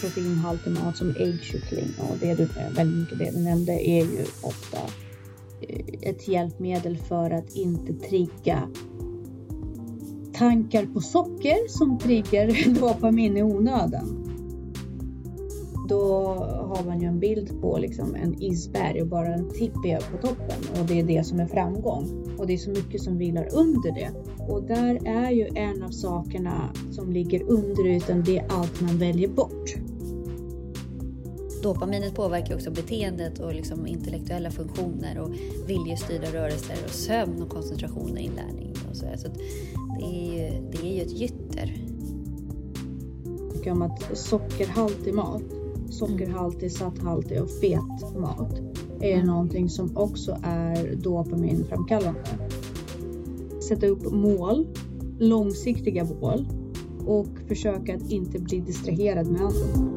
proteinhaltig 0.00 0.72
mat 0.72 0.96
som 0.96 1.10
äggkyckling 1.10 1.88
och 1.98 2.16
det 2.20 2.34
du, 2.34 2.42
eh, 2.42 2.70
väldigt 2.76 2.98
mycket 2.98 3.18
det 3.18 3.38
du 3.38 3.44
nämnde 3.44 3.72
är 3.72 4.04
ju 4.04 4.24
ofta 4.42 4.78
eh, 5.60 6.10
ett 6.10 6.28
hjälpmedel 6.28 6.96
för 6.96 7.30
att 7.30 7.56
inte 7.56 7.94
trigga 7.94 8.68
tankar 10.32 10.86
på 10.86 11.00
socker 11.00 11.68
som 11.68 11.98
triggar 11.98 12.74
dopamin 12.80 13.36
i 13.36 13.42
onödan. 13.42 14.25
Då 15.88 16.24
har 16.44 16.84
man 16.84 17.00
ju 17.00 17.06
en 17.06 17.18
bild 17.18 17.60
på 17.60 17.78
liksom 17.78 18.14
en 18.14 18.42
isberg 18.42 19.02
och 19.02 19.08
bara 19.08 19.34
en 19.34 19.50
tipp 19.50 19.84
är 19.84 20.10
på 20.10 20.26
toppen 20.26 20.80
och 20.80 20.86
det 20.86 21.00
är 21.00 21.04
det 21.04 21.26
som 21.26 21.40
är 21.40 21.46
framgång. 21.46 22.34
Och 22.38 22.46
det 22.46 22.52
är 22.52 22.58
så 22.58 22.70
mycket 22.70 23.02
som 23.02 23.18
vilar 23.18 23.48
under 23.52 23.94
det. 23.94 24.10
Och 24.48 24.62
där 24.62 25.06
är 25.06 25.30
ju 25.30 25.48
en 25.54 25.82
av 25.82 25.90
sakerna 25.90 26.70
som 26.92 27.12
ligger 27.12 27.42
under 27.42 27.86
ytan, 27.86 28.22
det 28.22 28.38
är 28.38 28.46
allt 28.48 28.80
man 28.80 28.98
väljer 28.98 29.28
bort. 29.28 29.74
Dopaminet 31.62 32.14
påverkar 32.14 32.54
också 32.54 32.70
beteendet 32.70 33.38
och 33.38 33.54
liksom 33.54 33.86
intellektuella 33.86 34.50
funktioner 34.50 35.18
och 35.18 35.34
viljestyrda 35.66 36.26
rörelser 36.26 36.76
och 36.84 36.90
sömn 36.90 37.42
och 37.42 37.48
koncentration 37.48 38.12
och 38.12 38.18
inlärning. 38.18 38.74
Och 38.90 38.96
så 38.96 39.06
så 39.16 39.28
det, 39.98 40.04
är 40.04 40.32
ju, 40.32 40.70
det 40.70 40.88
är 40.88 40.92
ju 40.92 41.02
ett 41.02 41.12
gytter. 41.12 41.82
Om 43.70 43.82
att 43.82 44.18
sockerhaltig 44.18 45.14
mat, 45.14 45.42
sockerhaltig, 45.90 46.72
satthaltig 46.72 47.42
och 47.42 47.50
fet 47.50 48.16
mat 48.18 48.60
är 49.00 49.14
mm. 49.14 49.26
någonting 49.26 49.68
som 49.68 49.96
också 49.96 50.38
är 50.42 50.96
dopaminframkallande. 50.96 52.20
Sätta 53.68 53.86
upp 53.86 54.12
mål, 54.12 54.66
långsiktiga 55.18 56.04
mål 56.04 56.48
och 57.06 57.28
försöka 57.48 57.96
att 57.96 58.10
inte 58.10 58.38
bli 58.38 58.60
distraherad 58.60 59.26
med 59.26 59.40
andra. 59.40 59.96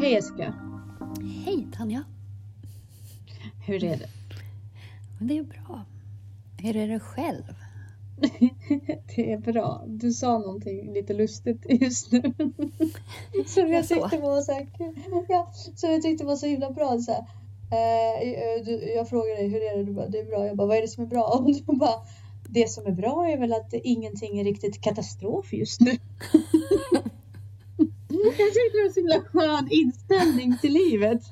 Hej 0.00 0.12
Jessica! 0.12 0.54
Hej 1.44 1.66
Tanja! 1.72 2.04
Hur 3.66 3.84
är 3.84 3.96
det? 3.96 4.08
Det 5.18 5.38
är 5.38 5.42
bra. 5.42 5.84
Hur 6.58 6.76
är 6.76 6.88
det 6.88 7.00
själv? 7.00 7.63
det 9.16 9.32
är 9.32 9.38
bra. 9.38 9.84
Du 9.86 10.12
sa 10.12 10.38
någonting 10.38 10.92
lite 10.92 11.12
lustigt 11.12 11.66
just 11.68 12.12
nu. 12.12 12.22
som 13.46 13.72
jag 13.72 13.88
tyckte 13.88 14.18
var 14.18 14.40
så 14.40 14.52
här, 14.52 14.66
ja, 15.28 15.52
som 15.74 15.90
jag 15.90 16.02
tyckte 16.02 16.24
var 16.24 16.36
så 16.36 16.46
himla 16.46 16.70
bra. 16.70 16.98
Så 16.98 17.12
här, 17.12 17.20
eh, 17.70 18.64
du, 18.64 18.92
jag 18.96 19.08
frågade 19.08 19.34
dig 19.34 19.48
hur 19.48 19.62
är 19.62 19.76
det? 19.76 19.84
Du 19.84 19.92
bara, 19.92 20.08
det 20.08 20.18
är 20.18 20.24
bra. 20.24 20.46
Jag 20.46 20.56
bara, 20.56 20.66
vad 20.66 20.76
är 20.76 20.82
det 20.82 20.88
som 20.88 21.04
är 21.04 21.08
bra? 21.08 21.22
Och 21.38 21.44
du 21.44 21.78
bara, 21.78 22.00
det 22.48 22.70
som 22.70 22.86
är 22.86 22.92
bra 22.92 23.28
är 23.28 23.38
väl 23.38 23.52
att 23.52 23.74
ingenting 23.74 24.40
är 24.40 24.44
riktigt 24.44 24.80
katastrof 24.80 25.52
just 25.52 25.80
nu. 25.80 25.90
jag 28.18 28.36
tyckte 28.36 28.70
det 28.72 28.78
var 28.78 28.86
en 28.86 28.92
så 28.94 29.00
himla 29.00 29.20
skön 29.20 29.68
inställning 29.70 30.58
till 30.60 30.72
livet. 30.72 31.22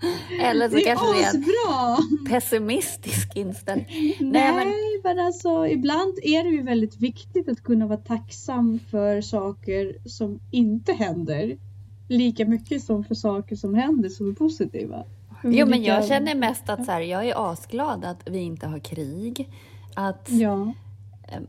Eller 0.40 0.68
så 0.68 0.74
det 0.74 0.80
kanske 0.80 1.06
det 1.14 1.22
är 1.22 1.34
en 1.34 1.40
bra. 1.40 1.98
pessimistisk 2.28 3.36
inställning. 3.36 3.86
Nej, 3.88 4.16
Nej 4.20 4.52
men... 4.52 4.74
men 5.04 5.26
alltså 5.26 5.66
ibland 5.66 6.18
är 6.22 6.44
det 6.44 6.50
ju 6.50 6.62
väldigt 6.62 7.00
viktigt 7.00 7.48
att 7.48 7.62
kunna 7.62 7.86
vara 7.86 7.98
tacksam 7.98 8.80
för 8.90 9.20
saker 9.20 10.08
som 10.08 10.40
inte 10.50 10.92
händer. 10.92 11.58
Lika 12.08 12.44
mycket 12.44 12.84
som 12.84 13.04
för 13.04 13.14
saker 13.14 13.56
som 13.56 13.74
händer 13.74 14.08
som 14.08 14.30
är 14.30 14.34
positiva. 14.34 15.04
Jo, 15.44 15.66
men 15.66 15.82
jag 15.82 16.06
känner 16.06 16.34
mest 16.34 16.68
att 16.68 16.84
så 16.84 16.92
här, 16.92 17.00
jag 17.00 17.28
är 17.28 17.52
asglad 17.52 18.04
att 18.04 18.28
vi 18.28 18.38
inte 18.38 18.66
har 18.66 18.78
krig. 18.78 19.50
Att 19.94 20.30
ja. 20.30 20.72
äh, 21.28 21.40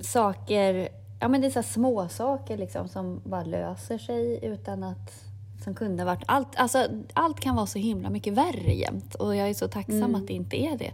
saker, 0.00 0.88
ja 1.20 1.28
men 1.28 1.40
det 1.40 1.46
är 1.46 1.50
så 1.50 1.62
små 1.62 2.08
saker 2.08 2.56
liksom 2.56 2.88
som 2.88 3.20
bara 3.24 3.44
löser 3.44 3.98
sig 3.98 4.38
utan 4.42 4.82
att 4.82 5.31
som 5.62 5.74
kunde 5.74 6.04
varit... 6.04 6.22
Allt, 6.26 6.56
alltså, 6.56 6.86
allt 7.14 7.40
kan 7.40 7.56
vara 7.56 7.66
så 7.66 7.78
himla 7.78 8.10
mycket 8.10 8.34
värre 8.34 8.74
jämt 8.74 9.14
och 9.14 9.36
jag 9.36 9.50
är 9.50 9.54
så 9.54 9.68
tacksam 9.68 10.02
mm. 10.02 10.14
att 10.14 10.26
det 10.26 10.32
inte 10.32 10.56
är 10.56 10.78
det. 10.78 10.92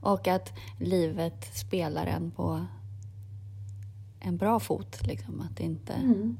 Och 0.00 0.28
att 0.28 0.52
livet 0.78 1.50
spelar 1.54 2.06
en 2.06 2.30
på 2.30 2.66
en 4.20 4.36
bra 4.36 4.60
fot. 4.60 5.06
Liksom, 5.06 5.40
att 5.40 5.56
det 5.56 5.62
inte... 5.62 5.92
Mm. 5.92 6.38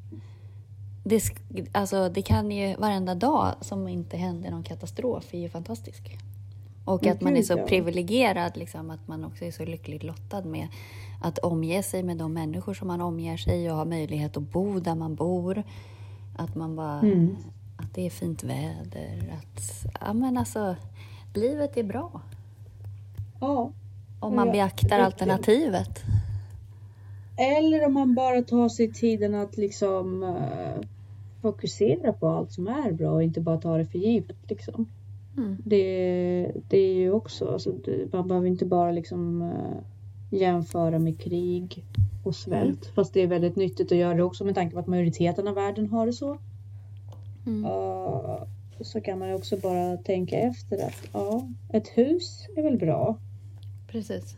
Det, 1.04 1.22
alltså, 1.72 2.08
det 2.08 2.22
kan 2.22 2.50
ju, 2.50 2.76
varenda 2.76 3.14
dag 3.14 3.54
som 3.60 3.88
inte 3.88 4.16
händer 4.16 4.50
någon 4.50 4.62
katastrof 4.62 5.34
är 5.34 5.38
ju 5.38 5.48
fantastisk. 5.48 6.18
Och 6.84 7.06
att 7.06 7.20
man 7.20 7.36
är 7.36 7.42
så 7.42 7.66
privilegierad, 7.66 8.56
liksom, 8.56 8.90
att 8.90 9.08
man 9.08 9.24
också 9.24 9.44
är 9.44 9.50
så 9.50 9.64
lyckligt 9.64 10.02
lottad 10.02 10.44
med 10.44 10.68
att 11.22 11.38
omge 11.38 11.82
sig 11.82 12.02
med 12.02 12.16
de 12.16 12.32
människor 12.32 12.74
som 12.74 12.88
man 12.88 13.00
omger 13.00 13.36
sig 13.36 13.70
och 13.70 13.76
ha 13.76 13.84
möjlighet 13.84 14.36
att 14.36 14.42
bo 14.42 14.80
där 14.80 14.94
man 14.94 15.14
bor. 15.14 15.62
Att 16.36 16.54
man 16.54 16.76
bara 16.76 16.98
mm 16.98 17.36
att 17.80 17.94
det 17.94 18.06
är 18.06 18.10
fint 18.10 18.44
väder, 18.44 19.38
att 19.38 19.86
ja, 20.00 20.12
men 20.12 20.36
alltså, 20.36 20.76
livet 21.34 21.76
är 21.76 21.82
bra. 21.82 22.20
Ja. 23.40 23.72
Om 24.20 24.36
man 24.36 24.46
ja, 24.46 24.52
beaktar 24.52 24.98
alternativet. 24.98 26.02
Eller 27.36 27.86
om 27.86 27.94
man 27.94 28.14
bara 28.14 28.42
tar 28.42 28.68
sig 28.68 28.92
tiden 28.92 29.34
att 29.34 29.56
liksom 29.56 30.22
uh, 30.22 30.86
fokusera 31.42 32.12
på 32.12 32.28
allt 32.28 32.52
som 32.52 32.68
är 32.68 32.92
bra 32.92 33.10
och 33.10 33.22
inte 33.22 33.40
bara 33.40 33.58
ta 33.58 33.76
det 33.76 33.86
för 33.86 33.98
givet. 33.98 34.36
Liksom. 34.48 34.88
Mm. 35.36 35.56
Det, 35.64 36.52
det 36.68 36.78
är 36.78 36.94
ju 36.94 37.12
också, 37.12 37.52
alltså, 37.52 37.72
det, 37.72 38.12
man 38.12 38.28
behöver 38.28 38.46
inte 38.46 38.66
bara 38.66 38.90
liksom 38.90 39.42
uh, 39.42 39.80
jämföra 40.30 40.98
med 40.98 41.20
krig 41.20 41.84
och 42.24 42.36
svält. 42.36 42.84
Mm. 42.84 42.94
Fast 42.94 43.14
det 43.14 43.20
är 43.20 43.26
väldigt 43.26 43.56
nyttigt 43.56 43.92
att 43.92 43.98
göra 43.98 44.14
det 44.14 44.22
också 44.22 44.44
med 44.44 44.54
tanke 44.54 44.74
på 44.74 44.80
att 44.80 44.86
majoriteten 44.86 45.48
av 45.48 45.54
världen 45.54 45.88
har 45.88 46.06
det 46.06 46.12
så. 46.12 46.38
Mm. 47.46 47.64
Och 47.64 48.86
så 48.86 49.00
kan 49.00 49.18
man 49.18 49.28
ju 49.28 49.34
också 49.34 49.56
bara 49.56 49.96
tänka 49.96 50.38
efter 50.38 50.86
att 50.86 51.08
ja, 51.12 51.48
ett 51.72 51.88
hus 51.88 52.46
är 52.56 52.62
väl 52.62 52.78
bra. 52.78 53.18
Precis. 53.88 54.36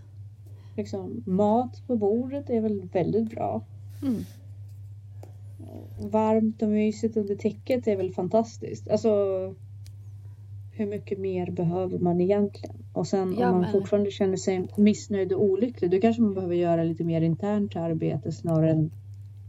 Liksom, 0.76 1.22
mat 1.26 1.82
på 1.86 1.96
bordet 1.96 2.50
är 2.50 2.60
väl 2.60 2.88
väldigt 2.92 3.30
bra. 3.30 3.62
Mm. 4.02 4.24
Varmt 6.10 6.62
och 6.62 6.68
mysigt 6.68 7.16
under 7.16 7.34
täcket 7.34 7.86
är 7.86 7.96
väl 7.96 8.12
fantastiskt. 8.12 8.88
Alltså 8.88 9.08
hur 10.72 10.86
mycket 10.86 11.18
mer 11.18 11.50
behöver 11.50 11.98
man 11.98 12.20
egentligen? 12.20 12.76
Och 12.92 13.06
sen 13.06 13.36
ja, 13.38 13.46
om 13.46 13.52
man 13.52 13.60
men... 13.60 13.72
fortfarande 13.72 14.10
känner 14.10 14.36
sig 14.36 14.68
missnöjd 14.76 15.32
och 15.32 15.42
olycklig 15.42 15.90
då 15.90 16.00
kanske 16.00 16.22
man 16.22 16.34
behöver 16.34 16.54
göra 16.54 16.84
lite 16.84 17.04
mer 17.04 17.20
internt 17.22 17.76
arbete 17.76 18.32
snarare 18.32 18.70
än 18.70 18.90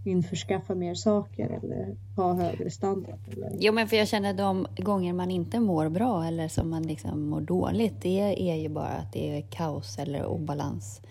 införskaffa 0.04 0.76
mer 0.76 0.96
saker 0.96 1.50
eller 1.50 1.96
ha 2.16 2.34
högre 2.34 2.70
standard. 2.72 3.20
Eller... 3.32 3.52
Jo, 3.60 3.74
men 3.74 3.88
för 3.88 3.96
jag 3.96 4.08
känner 4.08 4.34
de 4.34 4.68
gånger 4.78 5.14
man 5.14 5.32
inte 5.32 5.60
mår 5.60 5.90
bra 5.90 6.26
eller 6.26 6.48
som 6.48 6.70
man 6.70 6.84
liksom 6.84 7.30
mår 7.30 7.42
dåligt, 7.42 8.02
det 8.02 8.52
är 8.52 8.56
ju 8.56 8.70
bara 8.70 8.88
att 8.88 9.14
det 9.14 9.38
är 9.38 9.42
kaos 9.42 10.00
eller 10.00 10.26
obalans 10.26 11.02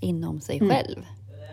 inom 0.00 0.40
sig 0.40 0.56
mm. 0.56 0.70
själv. 0.70 1.06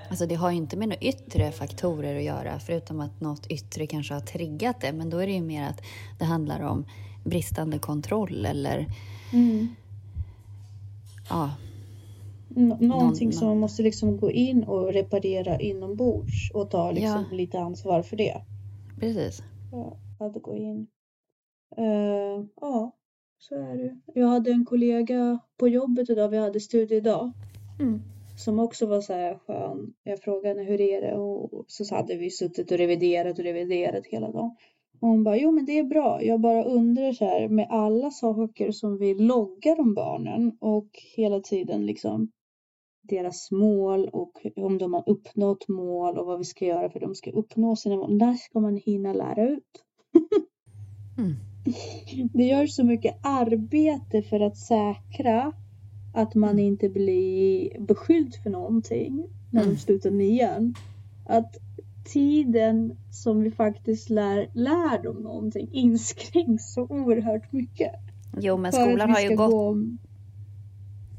Alltså 0.09 0.25
det 0.25 0.35
har 0.35 0.51
ju 0.51 0.57
inte 0.57 0.77
med 0.77 0.89
några 0.89 1.01
yttre 1.01 1.51
faktorer 1.51 2.17
att 2.17 2.23
göra, 2.23 2.59
förutom 2.59 2.99
att 2.99 3.21
något 3.21 3.47
yttre 3.47 3.88
kanske 3.88 4.13
har 4.13 4.21
triggat 4.21 4.81
det, 4.81 4.94
men 4.94 5.09
då 5.09 5.17
är 5.17 5.27
det 5.27 5.33
ju 5.33 5.41
mer 5.41 5.63
att 5.63 5.81
det 6.19 6.25
handlar 6.25 6.61
om 6.61 6.85
bristande 7.23 7.79
kontroll 7.79 8.45
eller 8.45 8.85
mm. 9.33 9.75
ja, 11.29 11.51
någonting 12.57 13.34
som 13.34 13.47
man 13.47 13.59
måste 13.59 13.84
liksom 13.84 14.18
gå 14.18 14.31
in 14.31 14.63
och 14.63 14.94
reparera 14.94 15.59
inombords 15.59 16.51
och 16.53 16.69
ta 16.69 16.91
liksom 16.91 17.25
ja. 17.31 17.38
lite 17.38 17.59
ansvar 17.59 18.01
för 18.01 18.18
det. 18.18 18.41
Precis. 19.00 19.44
Ja, 19.72 19.97
att 20.19 20.41
gå 20.41 20.56
in. 20.56 20.88
Uh, 21.79 22.45
ja, 22.62 22.91
så 23.38 23.56
är 23.56 23.78
det. 23.78 23.97
Jag 24.13 24.28
hade 24.28 24.51
en 24.51 24.66
kollega 24.66 25.40
på 25.57 25.68
jobbet 25.68 26.09
idag, 26.09 26.29
vi 26.29 26.38
hade 26.38 26.59
studiedag. 26.59 27.31
Mm. 27.80 28.01
Som 28.38 28.60
också 28.60 28.86
var 28.86 29.01
så 29.01 29.13
här 29.13 29.38
skön. 29.38 29.94
Jag 30.03 30.19
frågade 30.19 30.48
henne 30.48 30.71
hur 30.71 30.81
är 30.81 31.01
det 31.01 31.15
och 31.15 31.65
så 31.68 31.95
hade 31.95 32.15
vi 32.15 32.30
suttit 32.30 32.71
och 32.71 32.77
reviderat 32.77 33.39
och 33.39 33.44
reviderat 33.44 34.06
hela 34.06 34.31
dagen. 34.31 34.56
Och 35.00 35.07
hon 35.07 35.24
bara, 35.24 35.38
jo 35.38 35.51
men 35.51 35.65
det 35.65 35.80
är 35.80 35.83
bra. 35.83 36.24
Jag 36.24 36.39
bara 36.39 36.63
undrar 36.63 37.12
så 37.12 37.25
här 37.25 37.48
med 37.48 37.68
alla 37.69 38.12
saker 38.12 38.71
som 38.71 38.98
vi 38.98 39.13
loggar 39.15 39.80
om 39.80 39.94
barnen 39.94 40.57
och 40.60 40.89
hela 41.15 41.39
tiden 41.39 41.86
liksom 41.86 42.31
deras 43.09 43.51
mål 43.51 44.09
och 44.13 44.31
om 44.56 44.77
de 44.77 44.94
har 44.94 45.04
uppnått 45.09 45.68
mål 45.68 46.18
och 46.18 46.25
vad 46.25 46.38
vi 46.38 46.45
ska 46.45 46.65
göra 46.65 46.89
för 46.89 47.00
att 47.00 47.06
de 47.06 47.15
ska 47.15 47.31
uppnå 47.31 47.75
sina 47.75 47.95
mål. 47.95 48.18
Där 48.18 48.33
ska 48.33 48.59
man 48.59 48.77
hinna 48.77 49.13
lära 49.13 49.50
ut. 49.50 49.83
mm. 51.18 51.36
Det 52.33 52.44
gör 52.44 52.68
så 52.68 52.83
mycket 52.83 53.15
arbete 53.24 54.21
för 54.21 54.39
att 54.39 54.57
säkra 54.57 55.54
att 56.13 56.36
man 56.36 56.50
mm. 56.50 56.65
inte 56.65 56.89
blir 56.89 57.80
beskylld 57.80 58.36
för 58.44 58.50
någonting 58.50 59.27
när 59.51 59.62
mm. 59.62 59.74
de 59.74 59.80
slutar 59.80 60.12
nian. 60.12 60.75
Att 61.25 61.57
tiden 62.06 62.98
som 63.12 63.42
vi 63.42 63.51
faktiskt 63.51 64.10
lär, 64.10 64.50
lär 64.53 65.03
dem 65.03 65.15
någonting 65.15 65.69
inskränks 65.71 66.74
så 66.74 66.81
oerhört 66.81 67.51
mycket. 67.51 67.94
Jo, 68.39 68.57
men 68.57 68.71
skolan 68.71 69.10
har 69.10 69.19
ju 69.19 69.36
gått... 69.36 69.51
Gå 69.51 69.75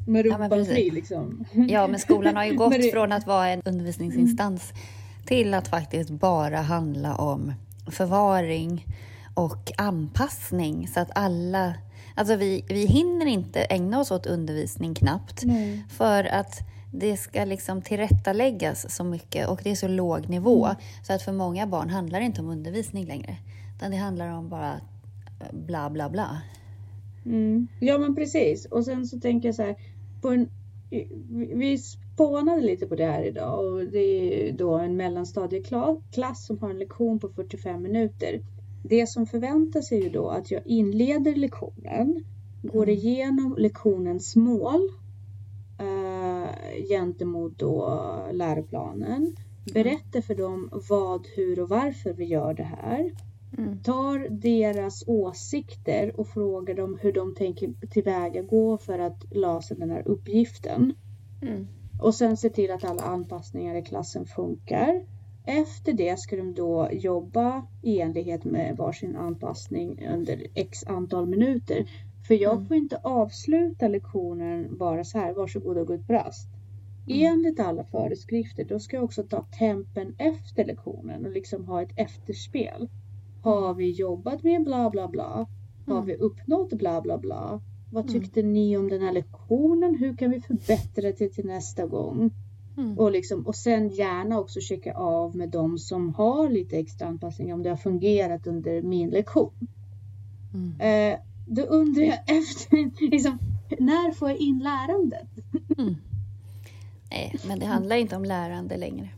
med 0.08 0.25
rumpan 0.25 0.58
ja, 0.58 0.64
fri 0.64 0.90
liksom. 0.90 1.44
Ja, 1.69 1.87
men 1.87 2.00
skolan 2.00 2.37
har 2.37 2.44
ju 2.44 2.55
gått 2.56 2.90
från 2.93 3.12
att 3.12 3.26
vara 3.26 3.49
en 3.49 3.62
undervisningsinstans 3.64 4.72
till 5.26 5.55
att 5.55 5.69
faktiskt 5.69 6.10
bara 6.10 6.56
handla 6.56 7.14
om 7.14 7.52
förvaring 7.90 8.87
och 9.34 9.72
anpassning 9.76 10.88
så 10.88 11.00
att 11.00 11.10
alla... 11.14 11.75
Alltså 12.14 12.37
vi, 12.37 12.64
vi 12.69 12.87
hinner 12.87 13.26
inte 13.26 13.60
ägna 13.60 14.00
oss 14.00 14.10
åt 14.10 14.26
undervisning 14.26 14.94
knappt 14.94 15.44
Nej. 15.44 15.84
för 15.88 16.25
att 16.25 16.58
det 16.93 17.16
ska 17.16 17.44
liksom 17.44 17.82
tillrättaläggas 17.82 18.96
så 18.96 19.05
mycket 19.05 19.49
och 19.49 19.60
det 19.64 19.70
är 19.70 19.75
så 19.75 19.88
låg 19.88 20.28
nivå 20.28 20.64
mm. 20.64 20.76
så 21.02 21.12
att 21.12 21.22
för 21.22 21.32
många 21.32 21.66
barn 21.66 21.90
handlar 21.90 22.20
det 22.20 22.26
inte 22.26 22.40
om 22.40 22.49
undervisning 22.49 23.06
längre 23.06 23.37
utan 23.76 23.90
det 23.90 23.96
handlar 23.96 24.28
om 24.28 24.49
bara 24.49 24.81
bla 25.52 25.90
bla 25.90 26.10
bla. 26.10 26.40
Mm. 27.26 27.69
Ja 27.81 27.99
men 27.99 28.14
precis 28.14 28.64
och 28.64 28.84
sen 28.84 29.06
så 29.06 29.20
tänker 29.20 29.49
jag 29.49 29.55
så 29.55 29.62
här 29.62 29.76
en, 30.23 30.49
vi 31.59 31.79
spånade 31.79 32.61
lite 32.61 32.87
på 32.87 32.94
det 32.94 33.06
här 33.06 33.23
idag 33.23 33.67
och 33.67 33.85
det 33.85 34.49
är 34.49 34.53
då 34.53 34.75
en 34.75 34.97
mellanstadieklass 34.97 36.47
som 36.47 36.59
har 36.59 36.70
en 36.70 36.79
lektion 36.79 37.19
på 37.19 37.29
45 37.29 37.82
minuter. 37.82 38.41
Det 38.85 39.06
som 39.06 39.26
förväntas 39.26 39.93
är 39.93 40.03
ju 40.03 40.11
då 40.11 40.29
att 40.29 40.50
jag 40.50 40.67
inleder 40.67 41.35
lektionen, 41.35 42.25
går 42.62 42.82
mm. 42.82 42.94
igenom 42.94 43.55
lektionens 43.59 44.37
mål 44.37 44.88
äh, 45.79 46.87
gentemot 46.88 47.59
då 47.59 48.00
läroplanen, 48.32 49.37
berättar 49.75 50.20
för 50.20 50.35
dem 50.35 50.69
vad, 50.88 51.26
hur 51.37 51.61
och 51.61 51.69
varför 51.69 52.12
vi 52.12 52.25
gör 52.25 52.55
det 52.55 52.62
här. 52.62 53.12
Mm. 53.58 53.82
Tar 53.82 54.28
deras 54.30 55.04
åsikter 55.06 56.20
och 56.20 56.28
frågar 56.28 56.74
dem 56.74 56.98
hur 57.02 57.12
de 57.12 57.34
tänker 57.34 57.72
tillväga 57.90 58.42
gå 58.42 58.78
för 58.78 58.98
att 58.98 59.24
lösa 59.30 59.74
den 59.74 59.90
här 59.90 60.08
uppgiften. 60.08 60.94
Mm. 61.42 61.66
Och 62.00 62.14
sen 62.14 62.36
se 62.36 62.50
till 62.50 62.70
att 62.70 62.84
alla 62.84 63.02
anpassningar 63.02 63.74
i 63.74 63.82
klassen 63.82 64.26
funkar. 64.26 65.04
Efter 65.46 65.92
det 65.92 66.18
ska 66.18 66.36
de 66.36 66.54
då 66.54 66.88
jobba 66.92 67.66
i 67.82 68.00
enlighet 68.00 68.44
med 68.44 68.76
varsin 68.76 69.16
anpassning 69.16 70.06
under 70.14 70.46
x 70.54 70.86
antal 70.86 71.26
minuter. 71.26 71.86
För 72.26 72.34
jag 72.34 72.54
mm. 72.54 72.66
får 72.66 72.76
inte 72.76 72.96
avsluta 72.96 73.88
lektionen 73.88 74.78
bara 74.78 75.04
så 75.04 75.18
här, 75.18 75.34
varsågod 75.34 75.78
och 75.78 75.86
gå 75.86 75.94
ut 75.94 76.06
på 76.06 76.12
rast. 76.12 76.48
Mm. 77.06 77.32
Enligt 77.32 77.60
alla 77.60 77.84
föreskrifter, 77.84 78.64
då 78.64 78.78
ska 78.78 78.96
jag 78.96 79.04
också 79.04 79.22
ta 79.22 79.46
tempen 79.58 80.14
efter 80.18 80.64
lektionen 80.64 81.26
och 81.26 81.32
liksom 81.32 81.64
ha 81.64 81.82
ett 81.82 81.92
efterspel. 81.96 82.88
Har 83.43 83.75
vi 83.75 83.90
jobbat 83.90 84.43
med 84.43 84.64
bla 84.64 84.90
bla 84.90 85.08
bla? 85.08 85.46
Har 85.87 85.94
mm. 85.94 86.06
vi 86.06 86.14
uppnått 86.14 86.73
bla 86.73 87.00
bla 87.00 87.19
bla? 87.19 87.61
Vad 87.93 88.11
mm. 88.11 88.12
tyckte 88.20 88.40
mm. 88.40 88.52
ni 88.52 88.76
om 88.76 88.88
den 88.88 89.02
här 89.02 89.12
lektionen? 89.12 89.94
Hur 89.94 90.17
kan 90.17 90.31
vi 90.31 90.40
förbättra 90.40 91.12
det 91.19 91.29
till 91.29 91.46
nästa 91.46 91.87
gång? 91.87 92.31
Mm. 92.76 92.99
Och, 92.99 93.12
liksom, 93.12 93.46
och 93.46 93.56
sen 93.56 93.88
gärna 93.88 94.40
också 94.40 94.61
checka 94.61 94.94
av 94.94 95.37
med 95.37 95.49
de 95.49 95.79
som 95.79 96.14
har 96.14 96.49
lite 96.49 96.79
extra 96.79 97.06
anpassning 97.06 97.55
om 97.55 97.62
det 97.62 97.70
har 97.70 97.76
fungerat 97.76 98.46
under 98.46 98.82
min 98.82 99.11
lektion. 99.11 99.52
Mm. 100.55 100.81
Eh, 100.81 101.19
då 101.46 101.62
undrar 101.62 102.02
jag 102.02 102.19
efter, 102.26 103.11
liksom, 103.11 103.38
när 103.79 104.12
får 104.12 104.29
jag 104.29 104.38
in 104.38 104.58
lärandet? 104.58 105.29
Mm. 105.79 105.96
Nej, 107.11 107.37
men 107.49 107.58
det 107.58 107.67
handlar 107.67 107.96
inte 107.96 108.17
om 108.17 108.25
lärande 108.25 108.76
längre. 108.76 109.08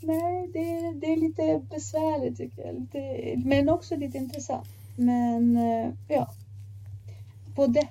Nej, 0.00 0.50
det, 0.52 0.92
det 1.00 1.12
är 1.12 1.16
lite 1.16 1.60
besvärligt 1.70 2.36
tycker 2.36 2.66
jag. 2.66 2.74
Lite, 2.74 3.48
men 3.48 3.68
också 3.68 3.96
lite 3.96 4.18
intressant. 4.18 4.68
Men 4.96 5.56
eh, 5.56 5.90
ja. 6.08 6.30
På 7.54 7.66
det, 7.66 7.88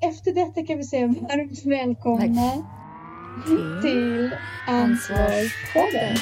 efter 0.00 0.32
detta 0.32 0.62
kan 0.62 0.78
vi 0.78 0.84
säga 0.84 1.06
varmt 1.06 1.64
välkomna 1.64 2.50
Tack. 2.52 3.82
till 3.82 4.30
Ansvarspodden. 4.66 6.16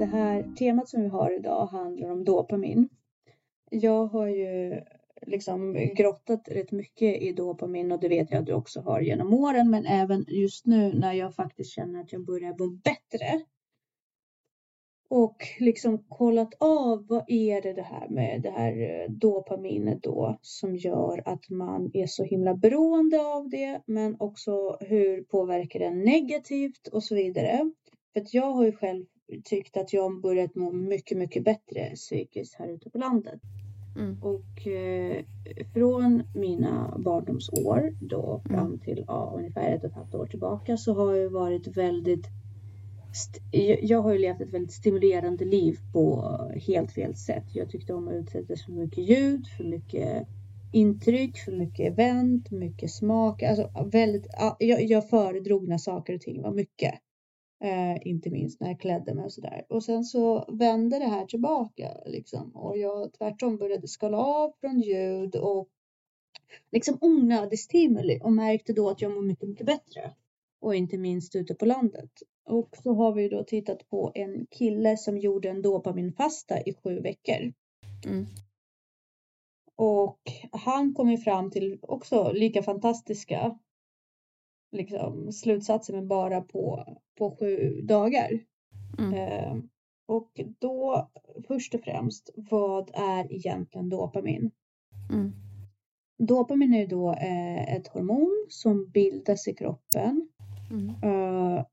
Det 0.00 0.06
här 0.06 0.54
temat 0.58 0.88
som 0.88 1.02
vi 1.02 1.08
har 1.08 1.36
idag 1.38 1.66
handlar 1.66 2.10
om 2.10 2.24
dopamin. 2.24 2.88
Jag 3.70 4.06
har 4.06 4.26
ju 4.26 4.80
liksom 5.26 5.72
grottat 5.96 6.48
rätt 6.48 6.72
mycket 6.72 7.22
i 7.22 7.32
dopamin 7.32 7.92
och 7.92 8.00
det 8.00 8.08
vet 8.08 8.30
jag 8.30 8.40
att 8.40 8.46
du 8.46 8.52
också 8.52 8.80
har 8.80 9.00
genom 9.00 9.34
åren 9.34 9.70
men 9.70 9.86
även 9.86 10.24
just 10.28 10.66
nu 10.66 10.92
när 10.94 11.12
jag 11.12 11.34
faktiskt 11.34 11.70
känner 11.70 12.00
att 12.00 12.12
jag 12.12 12.24
börjar 12.24 12.58
må 12.58 12.66
bättre. 12.66 13.44
Och 15.08 15.36
liksom 15.58 16.04
kollat 16.08 16.54
av 16.58 17.06
vad 17.08 17.24
är 17.26 17.62
det 17.62 17.72
det 17.72 17.82
här 17.82 18.08
med 18.08 18.42
det 18.42 18.50
här 18.50 18.72
eh, 18.72 19.10
dopaminet 19.10 20.02
då 20.02 20.38
som 20.42 20.76
gör 20.76 21.22
att 21.24 21.50
man 21.50 21.90
är 21.94 22.06
så 22.06 22.24
himla 22.24 22.54
beroende 22.54 23.20
av 23.20 23.48
det 23.48 23.82
men 23.86 24.16
också 24.18 24.76
hur 24.80 25.22
påverkar 25.22 25.78
det 25.78 25.90
negativt 25.90 26.86
och 26.86 27.04
så 27.04 27.14
vidare. 27.14 27.70
För 28.12 28.20
att 28.20 28.34
jag 28.34 28.52
har 28.52 28.64
ju 28.64 28.72
själv 28.72 29.06
tyckt 29.44 29.76
att 29.76 29.92
jag 29.92 30.20
börjat 30.20 30.54
må 30.54 30.72
mycket, 30.72 31.18
mycket 31.18 31.44
bättre 31.44 31.90
psykiskt 31.94 32.54
här 32.54 32.68
ute 32.68 32.90
på 32.90 32.98
landet. 32.98 33.40
Mm. 33.96 34.22
Och 34.22 34.66
eh, 34.66 35.24
från 35.74 36.22
mina 36.34 36.98
barndomsår 36.98 37.94
då 38.00 38.42
fram 38.44 38.66
mm. 38.66 38.78
till 38.78 39.04
ja, 39.06 39.32
ungefär 39.36 39.72
ett 39.72 39.84
och 39.84 39.90
ett 39.90 39.96
halvt 39.96 40.14
år 40.14 40.26
tillbaka 40.26 40.76
så 40.76 40.94
har 40.94 41.14
jag 41.14 41.30
varit 41.30 41.76
väldigt 41.76 42.26
jag 43.82 44.02
har 44.02 44.12
ju 44.12 44.18
levt 44.18 44.40
ett 44.40 44.54
väldigt 44.54 44.72
stimulerande 44.72 45.44
liv 45.44 45.78
på 45.92 46.36
helt 46.66 46.92
fel 46.92 47.16
sätt. 47.16 47.44
Jag 47.52 47.70
tyckte 47.70 47.94
om 47.94 48.08
att 48.08 48.14
utsättas 48.14 48.64
för 48.64 48.72
mycket 48.72 49.04
ljud, 49.10 49.46
för 49.56 49.64
mycket 49.64 50.26
intryck, 50.72 51.38
för 51.38 51.52
mycket 51.52 51.92
event, 51.92 52.50
mycket 52.50 52.90
smak. 52.90 53.42
Alltså 53.42 53.70
väldigt, 53.92 54.26
jag, 54.58 54.82
jag 54.82 55.08
föredrog 55.08 55.68
när 55.68 55.78
saker 55.78 56.14
och 56.14 56.20
ting 56.20 56.42
var 56.42 56.52
mycket. 56.52 56.94
Eh, 57.62 58.06
inte 58.08 58.30
minst 58.30 58.60
när 58.60 58.68
jag 58.68 58.80
klädde 58.80 59.14
mig 59.14 59.24
och 59.24 59.32
sådär. 59.32 59.66
Och 59.68 59.84
sen 59.84 60.04
så 60.04 60.44
vände 60.48 60.98
det 60.98 61.04
här 61.04 61.26
tillbaka 61.26 61.96
liksom. 62.06 62.56
Och 62.56 62.78
jag 62.78 63.12
tvärtom 63.12 63.56
började 63.56 63.88
skala 63.88 64.18
av 64.18 64.52
från 64.60 64.80
ljud 64.80 65.36
och 65.36 65.68
liksom 66.72 66.98
onödig 67.00 67.58
stimuli 67.58 68.20
och 68.22 68.32
märkte 68.32 68.72
då 68.72 68.90
att 68.90 69.02
jag 69.02 69.12
mår 69.12 69.22
mycket, 69.22 69.48
mycket 69.48 69.66
bättre. 69.66 70.14
Och 70.60 70.74
inte 70.74 70.98
minst 70.98 71.36
ute 71.36 71.54
på 71.54 71.66
landet. 71.66 72.10
Och 72.44 72.76
så 72.82 72.94
har 72.94 73.12
vi 73.12 73.28
då 73.28 73.44
tittat 73.44 73.88
på 73.88 74.12
en 74.14 74.46
kille 74.46 74.96
som 74.96 75.18
gjorde 75.18 75.48
en 75.48 75.62
dopaminfasta 75.62 76.60
i 76.60 76.74
sju 76.74 77.00
veckor. 77.00 77.52
Mm. 78.06 78.26
Och 79.76 80.20
han 80.52 80.94
kom 80.94 81.10
ju 81.10 81.18
fram 81.18 81.50
till 81.50 81.78
också 81.82 82.32
lika 82.32 82.62
fantastiska 82.62 83.58
liksom, 84.72 85.32
slutsatser 85.32 85.92
men 85.92 86.08
bara 86.08 86.40
på, 86.40 86.84
på 87.18 87.36
sju 87.40 87.80
dagar. 87.82 88.30
Mm. 88.98 89.14
Eh, 89.14 89.56
och 90.06 90.40
då 90.58 91.10
först 91.48 91.74
och 91.74 91.80
främst, 91.80 92.30
vad 92.34 92.90
är 92.94 93.32
egentligen 93.32 93.88
dopamin? 93.88 94.50
Mm. 95.12 95.32
Dopamin 96.18 96.74
är 96.74 96.86
då 96.86 97.12
eh, 97.12 97.74
ett 97.74 97.88
hormon 97.88 98.46
som 98.48 98.90
bildas 98.90 99.48
i 99.48 99.54
kroppen 99.54 100.28
mm. 100.70 100.88
eh, 100.88 101.64